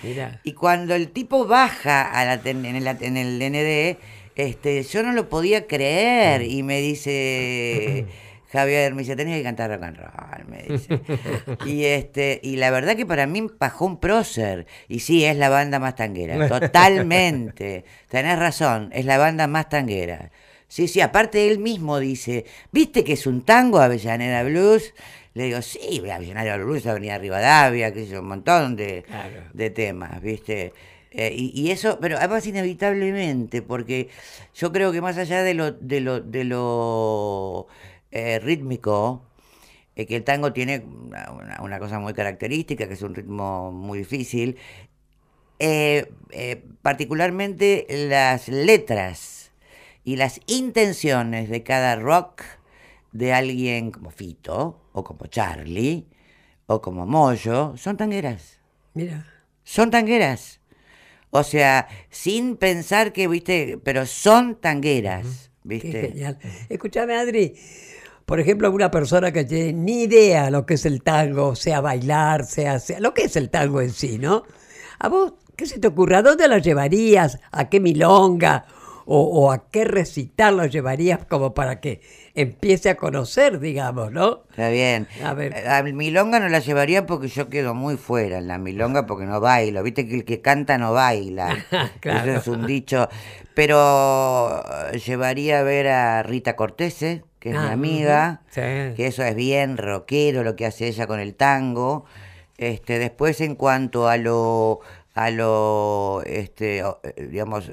[0.44, 3.98] Y cuando el tipo baja a la, en, el, en el ND,
[4.36, 6.42] este, yo no lo podía creer.
[6.42, 8.06] Y me dice
[8.52, 11.00] Javier, me dice, tenés que cantar rock and roll, me dice.
[11.64, 14.66] y este, y la verdad que para mí bajó un prócer.
[14.88, 16.48] Y sí, es la banda más tanguera.
[16.60, 17.86] Totalmente.
[18.08, 20.30] Tenés razón, es la banda más tanguera.
[20.68, 24.92] Sí, sí, aparte él mismo dice, ¿viste que es un tango Avellaneda Blues?
[25.32, 29.04] Le digo, sí, Avellaneda Blues, Avenida Rivadavia, que es un montón de,
[29.54, 30.74] de temas, ¿viste?
[31.14, 34.08] Eh, y, eso, pero además inevitablemente, porque
[34.54, 37.66] yo creo que más allá de lo, de lo, de lo
[38.12, 39.22] eh, rítmico,
[39.96, 40.84] eh, que el tango tiene
[41.60, 44.58] una, cosa muy característica, que es un ritmo muy difícil,
[45.58, 46.06] eh,
[46.82, 49.52] particularmente las letras
[50.04, 52.42] y las intenciones de cada rock
[53.12, 56.06] de alguien como Fito, o como Charlie,
[56.66, 58.60] o como Moyo, son tangueras.
[58.94, 59.26] Mira.
[59.64, 60.60] Son tangueras.
[61.30, 65.90] O sea, sin pensar que, viste, pero son tangueras, viste.
[65.90, 66.38] Qué genial.
[67.10, 67.54] Adri.
[68.32, 72.46] Por ejemplo, una persona que tiene ni idea lo que es el tango, sea bailar,
[72.46, 74.44] sea, sea lo que es el tango en sí, ¿no?
[75.00, 76.16] ¿A vos qué se te ocurre?
[76.16, 77.40] ¿A dónde lo llevarías?
[77.50, 78.64] ¿A qué milonga?
[79.04, 82.00] ¿O, a qué recital lo llevarías como para que
[82.34, 84.44] empiece a conocer, digamos, ¿no?
[84.48, 85.08] Está bien.
[85.22, 85.68] A ver.
[85.68, 89.40] A milonga no la llevaría porque yo quedo muy fuera en la milonga porque no
[89.40, 89.82] bailo.
[89.82, 91.66] Viste que el que canta no baila.
[92.00, 92.30] claro.
[92.30, 93.10] Eso es un dicho.
[93.52, 94.62] Pero
[95.04, 99.76] llevaría a ver a Rita Cortese que es mi ah, amiga, que eso es bien
[99.76, 102.04] rockero lo que hace ella con el tango.
[102.56, 104.78] Este, después en cuanto a lo
[105.14, 106.84] a lo este eh,
[107.28, 107.72] digamos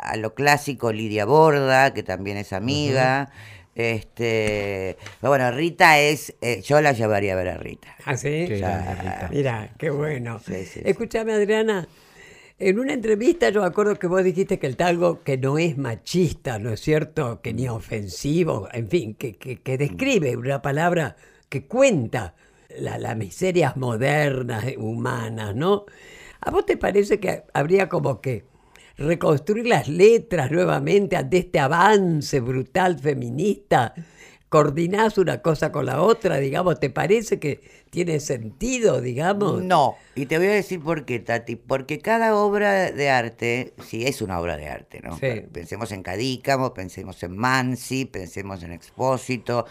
[0.00, 3.30] a, lo clásico Lidia Borda, que también es amiga.
[3.76, 7.94] Este, bueno, Rita es, eh, yo la llevaría a ver a Rita.
[8.04, 8.48] ¿Ah, sí?
[9.30, 10.40] Mira, qué bueno.
[10.48, 11.86] Escúchame, Adriana,
[12.58, 15.78] en una entrevista yo me acuerdo que vos dijiste que el tango que no es
[15.78, 17.40] machista, ¿no es cierto?
[17.40, 21.16] Que ni ofensivo, en fin, que, que, describe una palabra
[21.48, 22.34] que cuenta
[22.78, 25.86] las miserias modernas, humanas, ¿no?
[26.40, 28.44] ¿A vos te parece que habría como que
[28.96, 33.94] reconstruir las letras nuevamente ante este avance brutal feminista?
[34.48, 39.62] Coordinás una cosa con la otra, digamos, ¿te parece que tiene sentido, digamos?
[39.62, 44.06] No, y te voy a decir por qué, Tati, porque cada obra de arte, si
[44.06, 45.18] es una obra de arte, ¿no?
[45.18, 49.66] Pensemos en Cadícamo, pensemos en Mansi, pensemos en Expósito,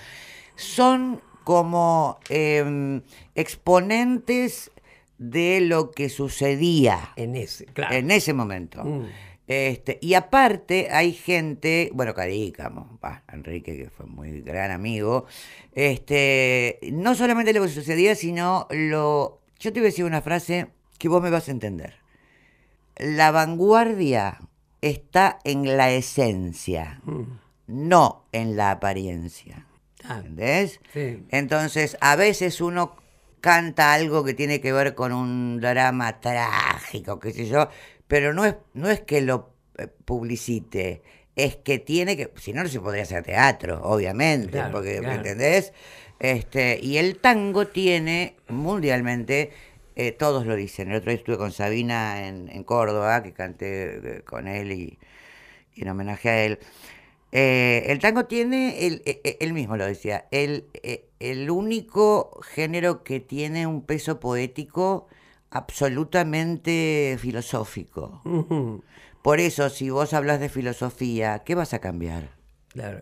[0.56, 3.02] son como em,
[3.34, 4.70] exponentes
[5.18, 8.84] de lo que sucedía en ese, en ese momento.
[8.84, 9.06] Mm.
[9.48, 13.00] Este, y aparte hay gente, bueno, Cadícamo,
[13.32, 15.26] Enrique, que fue muy gran amigo,
[15.74, 19.42] este, no solamente lo que sucedía, sino lo...
[19.60, 20.68] Yo te voy a decir una frase
[21.00, 21.96] que vos me vas a entender.
[22.98, 24.40] La vanguardia
[24.82, 27.22] está en la esencia, mm.
[27.68, 29.66] no en la apariencia.
[30.04, 30.80] Ah, ¿Entendés?
[31.30, 32.96] Entonces, a veces uno
[33.40, 37.70] canta algo que tiene que ver con un drama trágico, qué sé yo,
[38.08, 41.02] pero no es, no es que lo eh, publicite,
[41.36, 45.74] es que tiene que, si no, no se podría hacer teatro, obviamente, porque, ¿me entendés?
[46.20, 49.52] Este, y el tango tiene mundialmente,
[49.96, 53.98] eh, todos lo dicen, el otro día estuve con Sabina en, en Córdoba, que canté
[53.98, 54.98] eh, con él y,
[55.76, 56.60] en homenaje a él.
[57.32, 59.04] el tango tiene, el,
[59.40, 60.66] él mismo lo decía, el,
[61.20, 65.08] el único género que tiene un peso poético
[65.58, 68.22] absolutamente filosófico.
[69.22, 72.30] Por eso, si vos hablas de filosofía, ¿qué vas a cambiar?
[72.70, 73.02] Claro.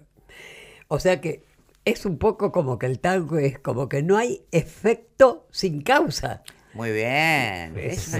[0.87, 1.45] O sea que
[1.85, 6.43] es un poco como que el tango es como que no hay efecto sin causa.
[6.75, 7.73] Muy bien.
[7.77, 8.11] Es,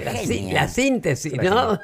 [0.54, 1.78] la, síntesis, ¿no?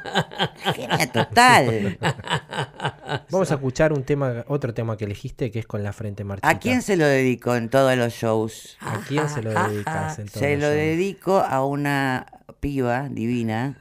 [0.74, 1.98] Genial, total.
[3.30, 6.48] Vamos a escuchar un tema, otro tema que elegiste, que es con la frente marchita.
[6.48, 8.78] ¿A quién se lo dedico en todos los shows?
[8.80, 12.26] ¿A quién se lo dedicas en todos Se lo dedico a una
[12.62, 13.78] piba divina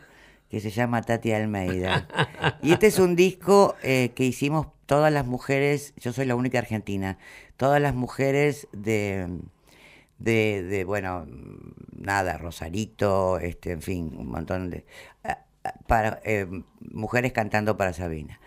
[0.51, 2.09] que se llama Tati Almeida.
[2.61, 6.59] Y este es un disco eh, que hicimos todas las mujeres, yo soy la única
[6.59, 7.17] argentina,
[7.57, 9.29] todas las mujeres de
[10.21, 11.27] de, de, bueno,
[11.97, 14.85] nada, Rosarito, este, en fin, un montón de...
[15.87, 16.47] para eh,
[16.93, 18.39] mujeres cantando para Sabina.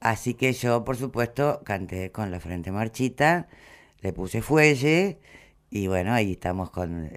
[0.00, 3.46] Así que yo, por supuesto, canté con la frente marchita,
[4.00, 5.18] le puse fuelle
[5.74, 7.08] y bueno, ahí estamos con...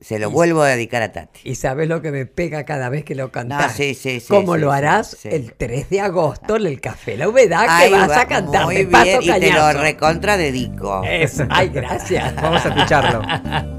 [0.00, 1.40] Se lo vuelvo a dedicar a Tati.
[1.42, 3.72] Y sabes lo que me pega cada vez que lo cantás.
[3.72, 7.66] sí, sí, sí, ¿Cómo lo harás el 3 de agosto en el Café La Humedad
[7.82, 8.66] que vas a cantar?
[8.66, 11.02] Muy bien, y te lo recontra dedico.
[11.02, 11.44] Eso.
[11.50, 12.36] Ay, gracias.
[12.40, 13.22] Vamos a escucharlo.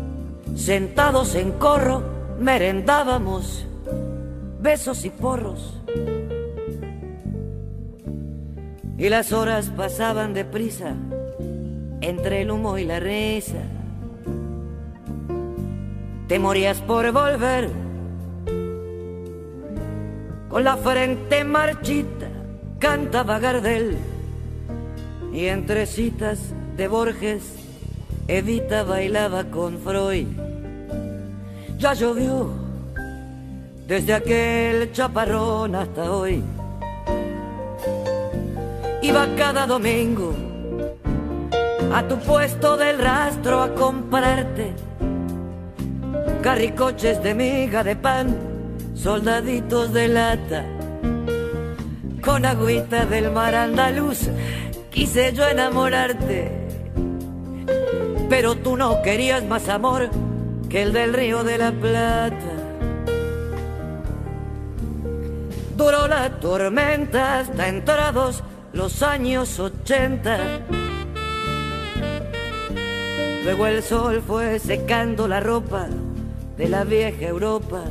[0.57, 2.03] Sentados en corro,
[2.38, 3.65] merendábamos
[4.59, 5.81] besos y porros.
[8.97, 10.93] Y las horas pasaban deprisa
[12.01, 13.63] entre el humo y la risa
[16.28, 17.69] te morías por volver.
[20.49, 22.28] Con la frente marchita
[22.80, 23.97] cantaba Gardel
[25.34, 27.43] y entre citas de Borges
[28.28, 30.28] Evita bailaba con Freud.
[31.78, 32.49] Ya llovió
[33.86, 36.41] desde aquel chaparrón hasta hoy.
[39.03, 40.34] Iba cada domingo
[41.93, 44.73] a tu puesto del rastro a comprarte
[46.46, 48.38] carricoches de miga de pan,
[48.93, 50.64] soldaditos de lata.
[52.22, 54.30] Con agüita del mar andaluz
[54.91, 56.52] quise yo enamorarte,
[58.30, 60.12] pero tú no querías más amor
[60.70, 62.54] que el del río de la Plata.
[65.76, 70.38] Duró la tormenta hasta entrados los años ochenta.
[73.43, 75.88] Luego el sol fue secando la ropa
[76.58, 77.84] de la vieja Europa.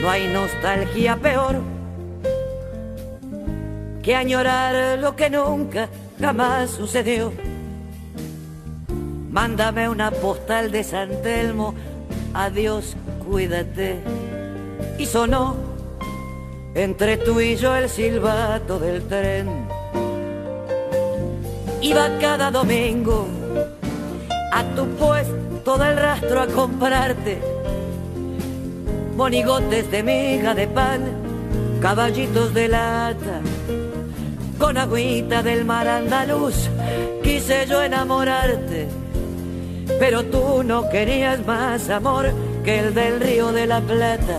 [0.00, 1.56] No hay nostalgia peor
[4.02, 5.88] que añorar lo que nunca
[6.20, 7.32] jamás sucedió.
[9.30, 11.74] Mándame una postal de San Telmo,
[12.32, 12.96] adiós,
[13.28, 13.96] cuídate.
[14.98, 15.56] Y sonó
[16.74, 19.48] entre tú y yo el silbato del tren.
[21.82, 23.26] Iba cada domingo
[24.52, 27.42] a tu puesto del rastro a comprarte
[29.16, 31.02] monigotes de miga de pan,
[31.80, 33.40] caballitos de lata
[34.58, 36.70] con agüita del mar andaluz
[37.22, 38.86] quise yo enamorarte,
[39.98, 42.32] pero tú no querías más amor
[42.64, 44.38] que el del río de la Plata.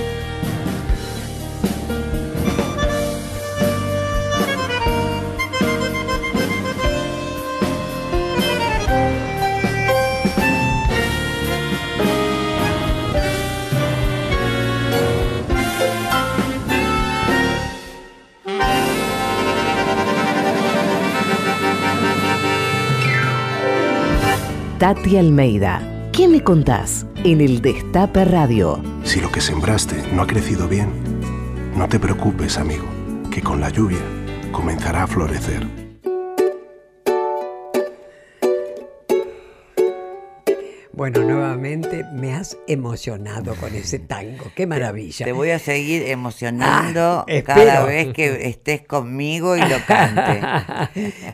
[24.81, 26.09] Tati Almeida.
[26.11, 27.05] ¿Qué me contás?
[27.23, 28.81] En el Destape Radio.
[29.03, 30.89] Si lo que sembraste no ha crecido bien,
[31.75, 32.85] no te preocupes, amigo,
[33.29, 33.99] que con la lluvia
[34.51, 35.67] comenzará a florecer.
[40.93, 44.45] Bueno, nuevamente me has emocionado con ese tango.
[44.55, 45.27] Qué maravilla.
[45.27, 50.41] Te, voy a seguir emocionando ah, cada vez que estés conmigo y lo cante.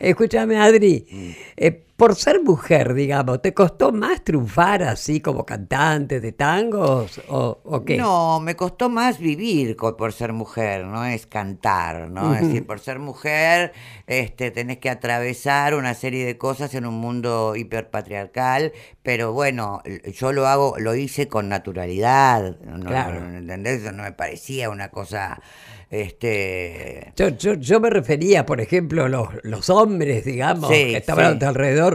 [0.00, 1.06] Escúchame, Adri.
[1.10, 1.30] Mm.
[1.56, 7.82] Eh, por ser mujer, digamos, ¿te costó más triunfar así como cantante de tangos o,
[7.84, 7.96] qué?
[7.96, 12.36] No, me costó más vivir por ser mujer, no es cantar, ¿no?
[12.36, 13.72] Es decir, por ser mujer
[14.06, 18.72] este, tenés que atravesar una serie de cosas en un mundo hiperpatriarcal,
[19.02, 19.82] pero bueno,
[20.14, 23.18] yo lo hago, lo hice con naturalidad, claro.
[23.26, 23.92] ¿entendés?
[23.92, 25.40] no me parecía una cosa
[25.90, 27.14] este...
[27.16, 31.87] Yo, me refería, por ejemplo, a los, los hombres, digamos, que estaban alrededor,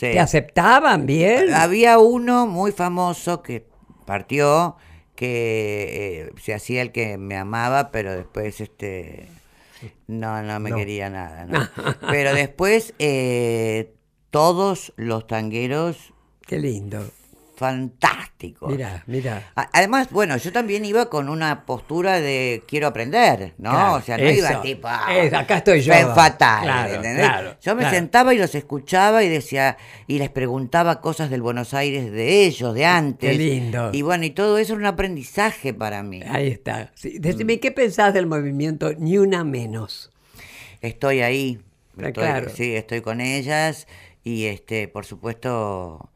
[0.00, 1.52] ¿te aceptaban bien?
[1.54, 3.66] Había uno muy famoso que
[4.04, 4.76] partió,
[5.14, 9.28] que eh, se hacía el que me amaba, pero después este
[10.06, 11.46] no, no me quería nada.
[11.46, 11.68] ¿no?
[12.10, 13.94] pero después eh,
[14.30, 16.12] todos los tangueros...
[16.46, 17.04] Qué lindo
[17.56, 18.68] fantástico.
[18.68, 19.50] Mira, mira.
[19.54, 23.94] Además, bueno, yo también iba con una postura de quiero aprender, ¿no?
[23.94, 24.86] o sea, no iba tipo.
[24.86, 25.92] acá estoy yo.
[26.14, 27.30] fatal, ¿entendés?
[27.62, 32.12] yo me sentaba y los escuchaba y decía, y les preguntaba cosas del Buenos Aires
[32.12, 33.30] de ellos, de antes.
[33.30, 33.90] Qué lindo.
[33.92, 36.22] Y bueno, y todo eso era un aprendizaje para mí.
[36.28, 36.92] Ahí está.
[36.94, 37.18] Sí.
[37.18, 40.10] Decime, ¿qué pensás del movimiento Ni Una Menos?
[40.82, 41.58] Estoy ahí.
[42.12, 42.50] claro.
[42.50, 43.86] Sí, estoy con ellas
[44.22, 46.10] y este, por supuesto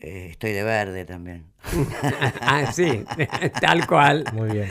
[0.00, 1.44] eh, estoy de verde también.
[2.40, 3.04] ah, sí,
[3.60, 4.24] tal cual.
[4.32, 4.68] Muy bien.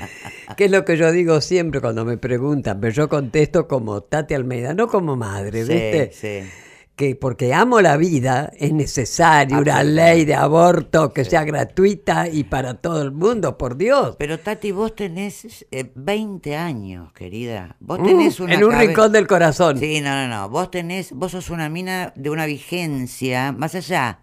[0.58, 4.34] Que es lo que yo digo siempre cuando me preguntan, pero yo contesto como Tati
[4.34, 6.12] Almeida, no como madre, ¿viste?
[6.14, 6.50] Sí.
[6.96, 12.44] Que porque amo la vida es necesario una ley de aborto que sea gratuita y
[12.44, 14.18] para todo el mundo, por Dios.
[14.20, 17.78] Pero Tati, vos tenés eh, 20 años, querida.
[17.80, 19.78] Vos Mm, tenés una en un cabe- rincón del corazón.
[19.80, 20.50] Sí, no, no, no.
[20.50, 24.20] Vos tenés, vos sos una mina de una vigencia, más allá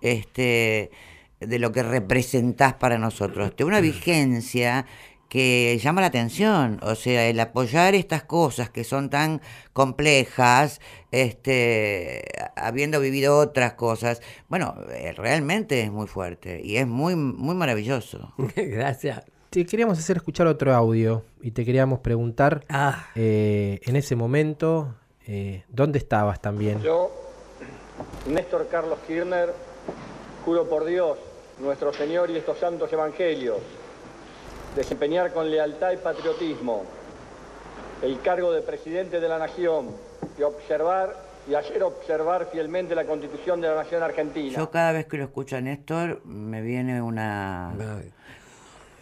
[0.00, 0.90] este,
[1.40, 4.86] de lo que representás para nosotros, de una vigencia
[5.28, 6.80] que llama la atención.
[6.82, 9.42] O sea, el apoyar estas cosas que son tan
[9.74, 10.80] complejas,
[11.10, 12.22] este,
[12.56, 18.32] habiendo vivido otras cosas, bueno, eh, realmente es muy fuerte y es muy, muy maravilloso.
[18.56, 19.22] Gracias.
[19.50, 23.06] Te queríamos hacer escuchar otro audio y te queríamos preguntar Ah.
[23.14, 24.94] eh, en ese momento
[25.26, 26.80] eh, dónde estabas también.
[26.82, 27.10] Yo,
[28.26, 29.50] Néstor Carlos Kirchner,
[30.44, 31.18] juro por Dios,
[31.58, 33.58] nuestro Señor y estos santos evangelios,
[34.76, 36.84] desempeñar con lealtad y patriotismo
[38.02, 39.90] el cargo de presidente de la Nación
[40.38, 44.56] y observar y ayer observar fielmente la Constitución de la Nación Argentina.
[44.56, 47.72] Yo cada vez que lo escucho a Néstor me viene una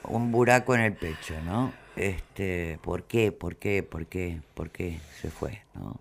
[0.05, 1.73] un buraco en el pecho, ¿no?
[1.97, 3.33] Este, ¿por qué?
[3.33, 3.83] ¿Por qué?
[3.83, 4.41] ¿Por qué?
[4.55, 5.63] ¿Por qué se fue?
[5.75, 5.99] ¿no?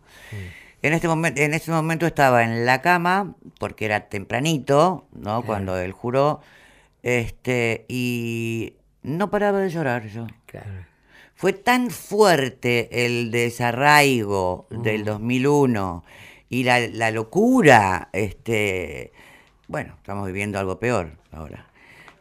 [0.85, 5.41] En este momento, en ese momento estaba en la cama, porque era tempranito, ¿no?
[5.41, 6.41] Cuando él juró,
[7.01, 10.27] este, y no paraba de llorar yo.
[11.33, 16.03] Fue tan fuerte el desarraigo del 2001
[16.49, 19.11] y la, la locura, este,
[19.67, 21.65] bueno, estamos viviendo algo peor ahora,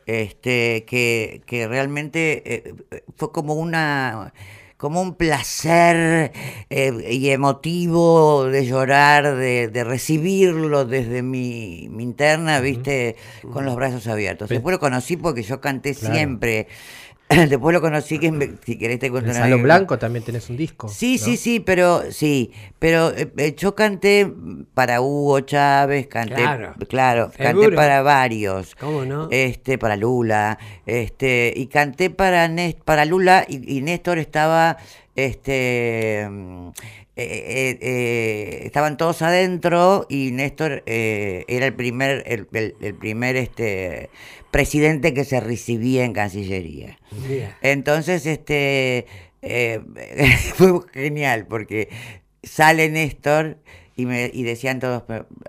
[0.07, 2.75] este, que, que realmente eh,
[3.15, 4.33] fue como una
[4.85, 6.31] como un placer
[6.69, 13.17] eh, y emotivo de llorar, de, de recibirlo desde mi, mi interna, viste,
[13.51, 14.51] con los brazos abiertos.
[14.51, 16.15] Después lo conocí porque yo canté Claro.
[16.15, 16.69] siempre.
[17.49, 19.63] Después lo conocí que si querés te En cuento el Salón.
[19.63, 20.89] Blanco también tenés un disco.
[20.89, 21.25] Sí, ¿no?
[21.25, 24.31] sí, sí, pero sí, pero eh, eh, yo canté
[24.75, 26.75] para Hugo Chávez, canté, Claro.
[26.89, 29.29] claro, canté para varios, ¿Cómo no?
[29.31, 34.77] este, para Lula, este, y canté para Nes- para Lula y, y Néstor estaba,
[35.17, 36.29] este,
[37.17, 42.95] eh, eh, eh, estaban todos adentro y Néstor eh, era el primer, el, el- el
[42.95, 44.11] primer, este,
[44.51, 46.99] presidente que se recibía en Cancillería.
[47.63, 49.07] Entonces, este
[49.43, 49.81] eh,
[50.55, 51.89] fue genial porque
[52.43, 53.59] sale Néstor
[53.97, 55.05] y me y decían todos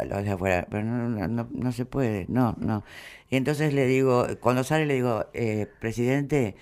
[0.08, 2.84] los de afuera, pero no, no, no, no se puede, no, no.
[3.32, 6.56] Y entonces le digo, cuando sale le digo, eh, presidente,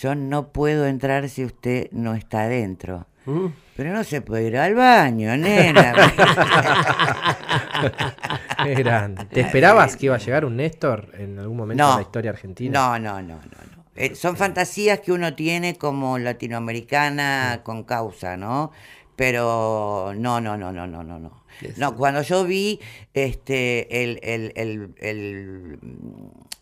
[0.00, 3.06] yo no puedo entrar si usted no está adentro.
[3.26, 3.46] Mm.
[3.76, 5.94] Pero no se puede ir al baño, nena.
[8.64, 9.24] Qué grande.
[9.26, 11.90] ¿Te esperabas que iba a llegar un Néstor en algún momento No.
[11.90, 12.78] de la historia argentina?
[12.78, 13.40] No, no, no, no.
[13.76, 13.82] no.
[13.94, 18.72] Eh, son fantasías que uno tiene como latinoamericana con causa, ¿no?
[19.22, 21.42] Pero no, no, no, no, no, no, no.
[21.76, 22.80] No, cuando yo vi
[23.14, 25.78] este el, el, el, el,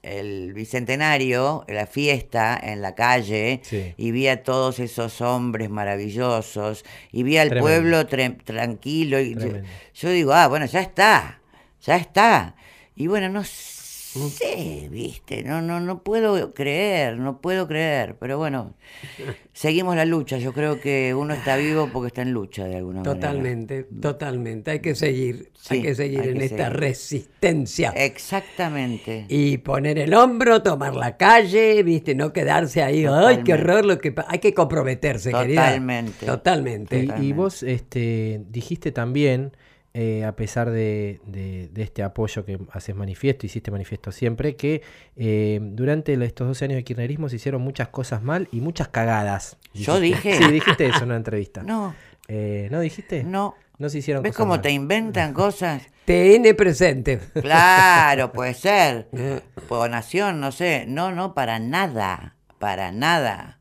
[0.02, 3.94] el bicentenario, la fiesta en la calle, Sí.
[3.96, 7.66] y vi a todos esos hombres maravillosos, y vi al Tremendo.
[7.66, 8.06] pueblo
[8.44, 9.48] tranquilo, y yo,
[9.94, 11.40] yo digo, ah, bueno, ya está,
[11.82, 12.54] ya está.
[12.94, 13.79] Y bueno, no sé,
[14.90, 18.74] viste, no, no, no puedo creer, no puedo creer, pero bueno,
[19.52, 23.00] seguimos la lucha, yo creo que uno está vivo porque está en lucha de alguna
[23.02, 23.14] manera.
[23.14, 24.70] Totalmente, totalmente.
[24.72, 26.80] Hay que seguir, hay Sí, que seguir hay en que esta seguir.
[26.80, 27.90] resistencia.
[27.94, 29.26] Exactamente.
[29.28, 33.52] Y poner el hombro, tomar la calle, viste, no quedarse ahí, ay, qué Totalmente.
[33.54, 34.26] horror lo que pa-".
[34.28, 35.66] hay que comprometerse, querida.
[35.66, 36.26] Totalmente.
[36.26, 37.08] Totalmente.
[37.20, 39.52] Y, y vos este, dijiste también,
[39.92, 44.82] eh, a pesar de, de- de este apoyo que haces manifiesto, hiciste manifiesto siempre, que
[45.16, 49.56] eh, durante estos 12 años de kirchnerismo se hicieron muchas cosas mal y muchas cagadas.
[49.74, 50.28] ¿Yo dijiste.
[50.30, 50.44] dije?
[50.46, 51.62] Sí, dijiste eso en una entrevista.
[51.62, 51.94] No,
[52.28, 53.24] Eh, ¿No dijiste?
[53.24, 53.54] no.
[53.78, 54.60] No se hicieron ¿Ves cosas cómo mal.
[54.60, 55.82] te inventan cosas?
[56.04, 57.18] TN presente.
[57.40, 59.08] Claro, puede ser.
[59.68, 60.84] Por nación, no sé.
[60.86, 62.36] No, no, para nada.
[62.58, 63.58] Para nada.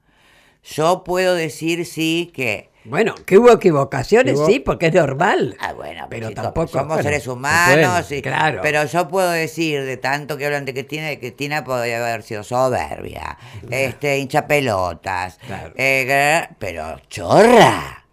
[0.63, 2.68] Yo puedo decir sí que.
[2.85, 5.55] Bueno, que hubo equivocaciones, Hubo- sí, porque es normal.
[5.59, 8.07] Ah, bueno, Pero chico, tampoco- somos bueno, seres humanos.
[8.07, 8.59] bueno, y- claro.
[8.63, 12.43] Pero yo puedo decir, de tanto que hablan de Cristina, de Cristina podría haber sido
[12.43, 13.37] soberbia,
[13.69, 15.37] este, hincha pelotas.
[15.45, 15.73] Claro.
[15.75, 18.05] eh, pero chorra.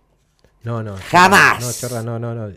[0.64, 0.97] No, no.
[1.11, 1.61] Jamás.
[1.61, 2.53] No, chorra, no, no, no.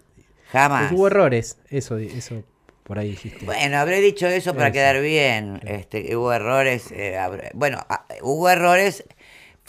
[0.52, 0.92] Jamás.
[0.92, 2.44] Hubo errores, eso, eso
[2.84, 3.46] por ahí dijiste.
[3.46, 4.74] Bueno, habré dicho eso para Eso.
[4.74, 5.62] quedar bien.
[5.64, 6.92] Este, que hubo errores.
[6.92, 9.04] eh, habré- bueno, ah, hubo errores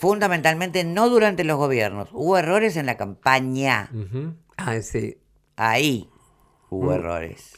[0.00, 2.08] fundamentalmente no durante los gobiernos.
[2.12, 3.90] Hubo errores en la campaña.
[4.56, 5.18] Ah, sí.
[5.56, 6.08] Ahí
[6.70, 6.94] hubo Mm.
[6.94, 7.52] errores.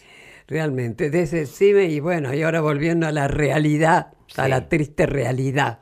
[0.48, 1.08] realmente.
[1.08, 5.78] Decime, y bueno, y ahora volviendo a la realidad, a la triste realidad.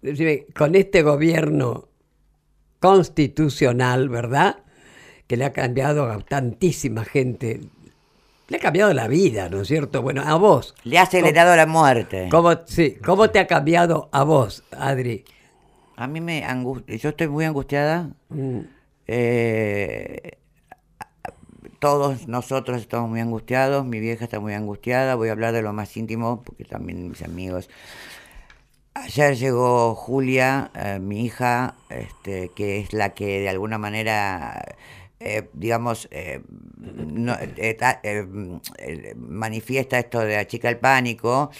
[0.00, 1.88] Decime, con este gobierno
[2.80, 4.60] constitucional, ¿verdad?
[5.26, 7.60] Que le ha cambiado a tantísima gente.
[8.48, 10.00] Le ha cambiado la vida, ¿no es cierto?
[10.00, 10.74] Bueno, a vos.
[10.84, 12.28] Le ha acelerado la muerte.
[12.30, 15.24] ¿Cómo, sí, ¿Cómo te ha cambiado a vos, Adri?
[15.96, 16.96] A mí me angustia.
[16.96, 18.10] Yo estoy muy angustiada.
[18.28, 18.60] Mm.
[19.06, 20.38] Eh,
[21.78, 25.72] todos nosotros estamos muy angustiados, mi vieja está muy angustiada, voy a hablar de lo
[25.72, 27.68] más íntimo, porque también mis amigos.
[28.94, 34.76] Ayer llegó Julia, eh, mi hija, este, que es la que de alguna manera,
[35.20, 36.40] eh, digamos, eh,
[39.16, 41.50] manifiesta esto de la chica el pánico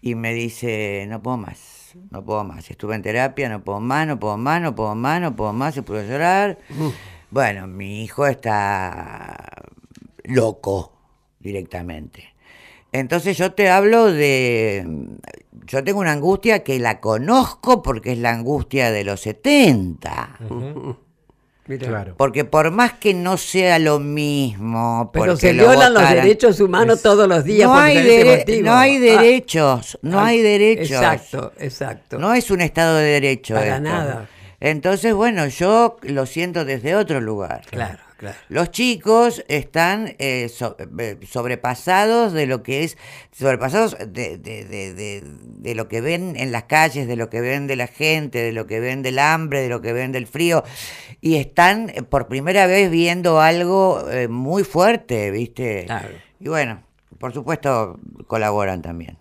[0.00, 1.73] y me dice, no puedo más,
[2.10, 2.70] no puedo más.
[2.70, 5.74] Estuve en terapia, no puedo más, no puedo más, no puedo más, no puedo más,
[5.74, 6.58] se pudo llorar.
[7.30, 9.64] Bueno, mi hijo está
[10.24, 10.92] loco
[11.40, 12.34] directamente.
[12.92, 15.16] Entonces yo te hablo de...
[15.66, 20.38] Yo tengo una angustia que la conozco porque es la angustia de los 70.
[22.16, 25.10] Porque por más que no sea lo mismo...
[25.12, 27.68] Pero se violan los derechos humanos todos los días.
[27.68, 30.90] No hay, no hay derechos, no hay derechos.
[30.90, 32.18] Exacto, exacto.
[32.18, 33.54] No es un Estado de Derecho.
[33.54, 34.28] Para nada.
[34.60, 37.62] Entonces, bueno, yo lo siento desde otro lugar.
[37.70, 37.98] Claro.
[38.24, 38.38] Claro.
[38.48, 40.50] Los chicos están eh,
[40.98, 42.96] eh, sobrepasados de lo que es,
[43.32, 47.66] sobrepasados de, de, de, de, lo que ven en las calles, de lo que ven
[47.66, 50.64] de la gente, de lo que ven del hambre, de lo que ven del frío,
[51.20, 55.84] y están eh, por primera vez viendo algo muy fuerte, ¿viste?
[55.84, 56.08] Claro.
[56.40, 56.82] Y bueno,
[57.18, 59.18] por supuesto, colaboran también.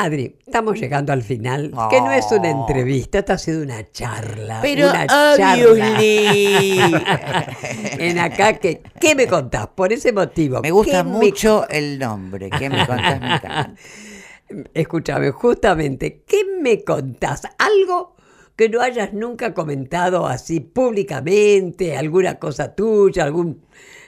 [0.00, 4.60] Adri, estamos llegando al final, que no es una entrevista, esta ha sido una charla.
[4.62, 6.00] Pero, una charla.
[7.98, 9.66] en acá, que, ¿qué me contás?
[9.74, 10.60] Por ese motivo.
[10.62, 13.70] Me gusta mucho el nombre, ¿qué me contás?
[14.72, 17.48] Escúchame, justamente, ¿qué me contás?
[17.58, 18.14] Algo
[18.54, 23.56] que no hayas nunca comentado así públicamente, alguna cosa tuya, alguna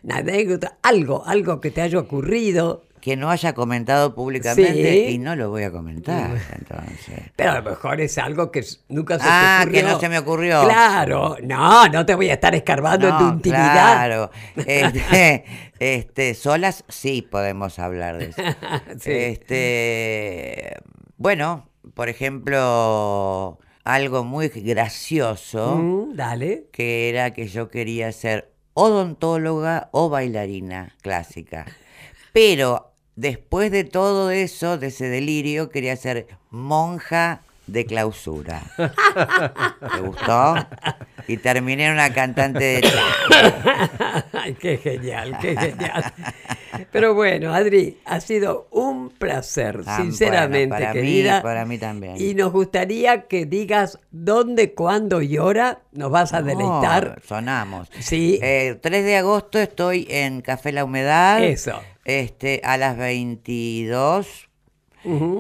[0.09, 5.51] anécdota, algo, algo que te haya ocurrido que no haya comentado públicamente y no lo
[5.51, 6.31] voy a comentar.
[6.53, 7.31] Entonces.
[7.37, 9.81] Pero a lo mejor es algo que nunca se ah, te ocurrió.
[9.81, 10.65] que no se me ocurrió.
[10.65, 13.73] Claro, no, no te voy a estar escarbando en tu intimidad.
[13.73, 15.45] Claro, este,
[15.79, 18.43] este, solas sí podemos hablar de eso.
[19.11, 20.77] Este,
[21.17, 25.77] bueno, por ejemplo, algo muy gracioso.
[25.77, 26.67] Mm, dale.
[26.73, 31.67] Que era que yo quería ser odontóloga o bailarina clásica.
[32.33, 38.63] Pero después de todo eso, de ese delirio, quería ser monja de clausura.
[38.77, 40.55] ¿Te gustó?
[41.29, 42.91] Y terminé en una cantante de
[44.33, 46.13] Ay, qué genial, qué genial.
[46.91, 51.37] Pero bueno, Adri, ha sido un placer, ah, sinceramente, para querida.
[51.37, 52.15] Mí, para mí también.
[52.19, 57.21] Y nos gustaría que digas dónde, cuándo y hora nos vas a deleitar.
[57.27, 57.89] sonamos.
[58.01, 58.39] Sí.
[58.41, 58.43] 3
[58.83, 61.45] eh, de agosto estoy en Café La Humedad.
[61.45, 64.49] Eso este, a las 22.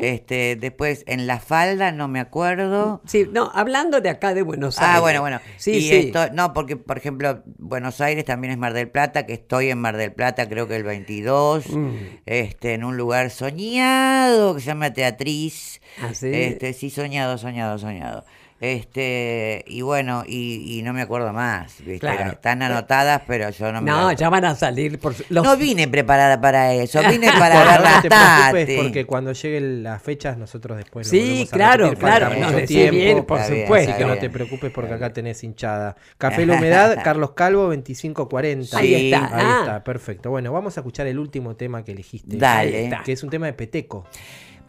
[0.01, 3.03] este, después en La Falda, no me acuerdo.
[3.07, 4.97] Sí, no, hablando de acá de Buenos Aires.
[4.97, 5.41] Ah, bueno, bueno.
[5.59, 6.13] Sí, sí.
[6.33, 9.97] no, porque, por ejemplo, Buenos Aires también es Mar del Plata, que estoy en Mar
[9.97, 11.89] del Plata, creo que el 22, mm.
[12.27, 15.81] este, en un lugar soñado que se llama Teatriz.
[16.01, 16.31] ¿Ah, sí?
[16.33, 18.25] Este, sí, soñado, soñado, soñado.
[18.61, 24.13] Este, y bueno, y, no me acuerdo más, Están anotadas, pero yo no me No,
[24.13, 28.83] ya van a salir por No vine preparada para eso, vine para ver las no
[28.83, 33.97] porque cuando lleguen las fechas nosotros después Sí, claro, claro, no, tiempo, por supuesto.
[33.97, 35.97] que no te preocupes porque acá tenés hinchada.
[36.19, 38.77] Café La Humedad, Carlos Calvo 2540.
[38.77, 39.37] Ahí está.
[39.37, 40.29] Ahí está, perfecto.
[40.29, 42.37] Bueno, vamos a escuchar el último tema que elegiste.
[42.37, 42.91] Dale.
[43.07, 44.05] Que es un tema de Peteco.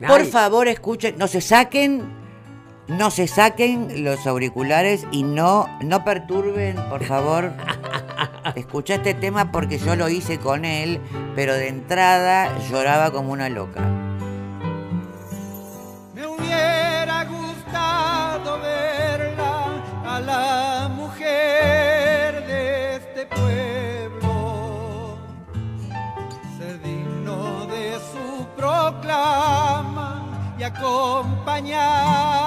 [0.07, 2.20] Por favor, escuchen, no se saquen
[2.91, 7.53] no se saquen los auriculares y no, no perturben, por favor.
[8.55, 10.99] Escucha este tema porque yo lo hice con él,
[11.35, 13.81] pero de entrada lloraba como una loca.
[16.13, 25.17] Me hubiera gustado verla a la mujer de este pueblo,
[26.57, 32.40] se digno de su proclama y acompañarla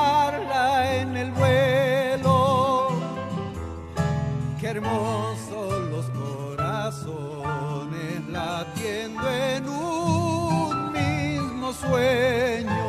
[11.74, 12.83] sueño.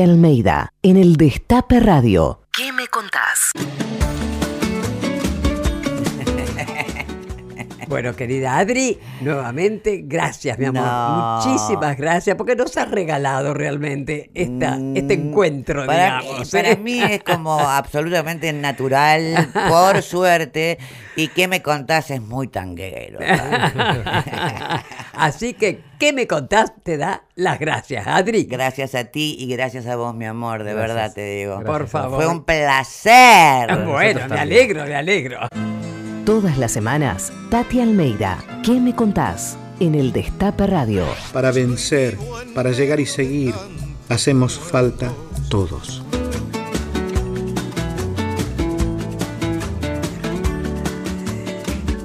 [0.00, 2.40] Almeida, en el Destape Radio.
[2.52, 3.50] ¿Qué me contás?
[7.92, 10.82] Bueno, querida Adri, nuevamente, gracias, mi amor.
[10.82, 11.36] No.
[11.44, 16.50] Muchísimas gracias, porque nos has regalado realmente esta, este encuentro, Mm, Para, mí- digamos.
[16.50, 16.76] para ¿eh?
[16.76, 20.78] mí es como absolutamente natural, por suerte,
[21.16, 23.18] y que me contás es muy tanguero.
[25.14, 26.72] Así que, ¿qué me contás?
[26.82, 28.44] Te da las gracias, Adri.
[28.44, 30.88] Gracias a ti y gracias a vos, mi amor, de Gracias.
[30.94, 31.62] verdad te digo.
[31.62, 32.16] Por favor.
[32.16, 33.84] Fue un placer.
[33.84, 35.40] Bueno, me alegro, me alegro.
[36.24, 38.38] Todas las semanas, Tati Almeida.
[38.62, 39.58] ¿Qué me contás?
[39.80, 41.04] En el Destape Radio.
[41.32, 42.16] Para vencer,
[42.54, 43.52] para llegar y seguir,
[44.08, 45.12] hacemos falta
[45.48, 46.00] todos.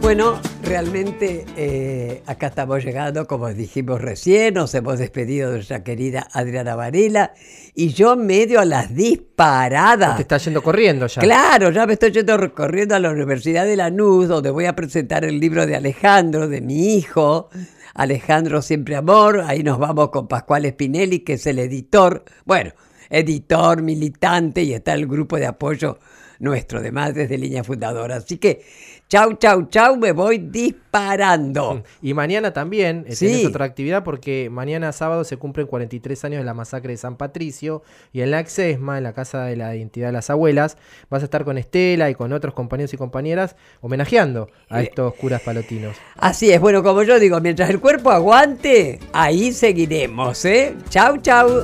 [0.01, 6.27] Bueno, realmente eh, acá estamos llegando, como dijimos recién, nos hemos despedido de nuestra querida
[6.33, 7.33] Adriana Varela
[7.73, 10.17] y yo medio a las disparadas.
[10.17, 11.21] Te está yendo corriendo ya.
[11.21, 15.23] Claro, ya me estoy yendo recorriendo a la Universidad de Lanús, donde voy a presentar
[15.23, 17.49] el libro de Alejandro, de mi hijo,
[17.93, 19.41] Alejandro Siempre Amor.
[19.45, 22.25] Ahí nos vamos con Pascual Spinelli, que es el editor.
[22.45, 22.73] Bueno,
[23.09, 25.97] editor, militante, y está el grupo de apoyo
[26.39, 28.17] nuestro de Madres de Línea Fundadora.
[28.17, 28.63] Así que,
[29.09, 31.83] chau, chau, chau, me voy disparando.
[32.01, 33.27] Y mañana también eh, Sí.
[33.27, 37.15] tenés otra actividad porque mañana sábado se cumplen 43 años de la masacre de San
[37.15, 40.77] Patricio y en la Exesma, en la Casa de la Identidad de las Abuelas,
[41.09, 44.85] vas a estar con Estela y con otros compañeros y compañeras homenajeando a Eh.
[44.85, 45.95] estos curas palotinos.
[46.17, 50.75] Así es, bueno, como yo digo, mientras el cuerpo aguante, ahí seguiremos, ¿eh?
[50.89, 51.63] Chau, chau.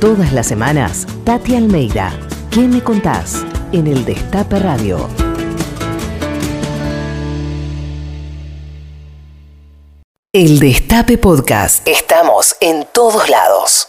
[0.00, 2.12] Todas las semanas, Tati Almeida.
[2.52, 3.44] ¿Qué me contás?
[3.70, 5.08] En el Destape Radio.
[10.32, 11.86] El Destape Podcast.
[11.86, 13.86] Estamos en todos lados.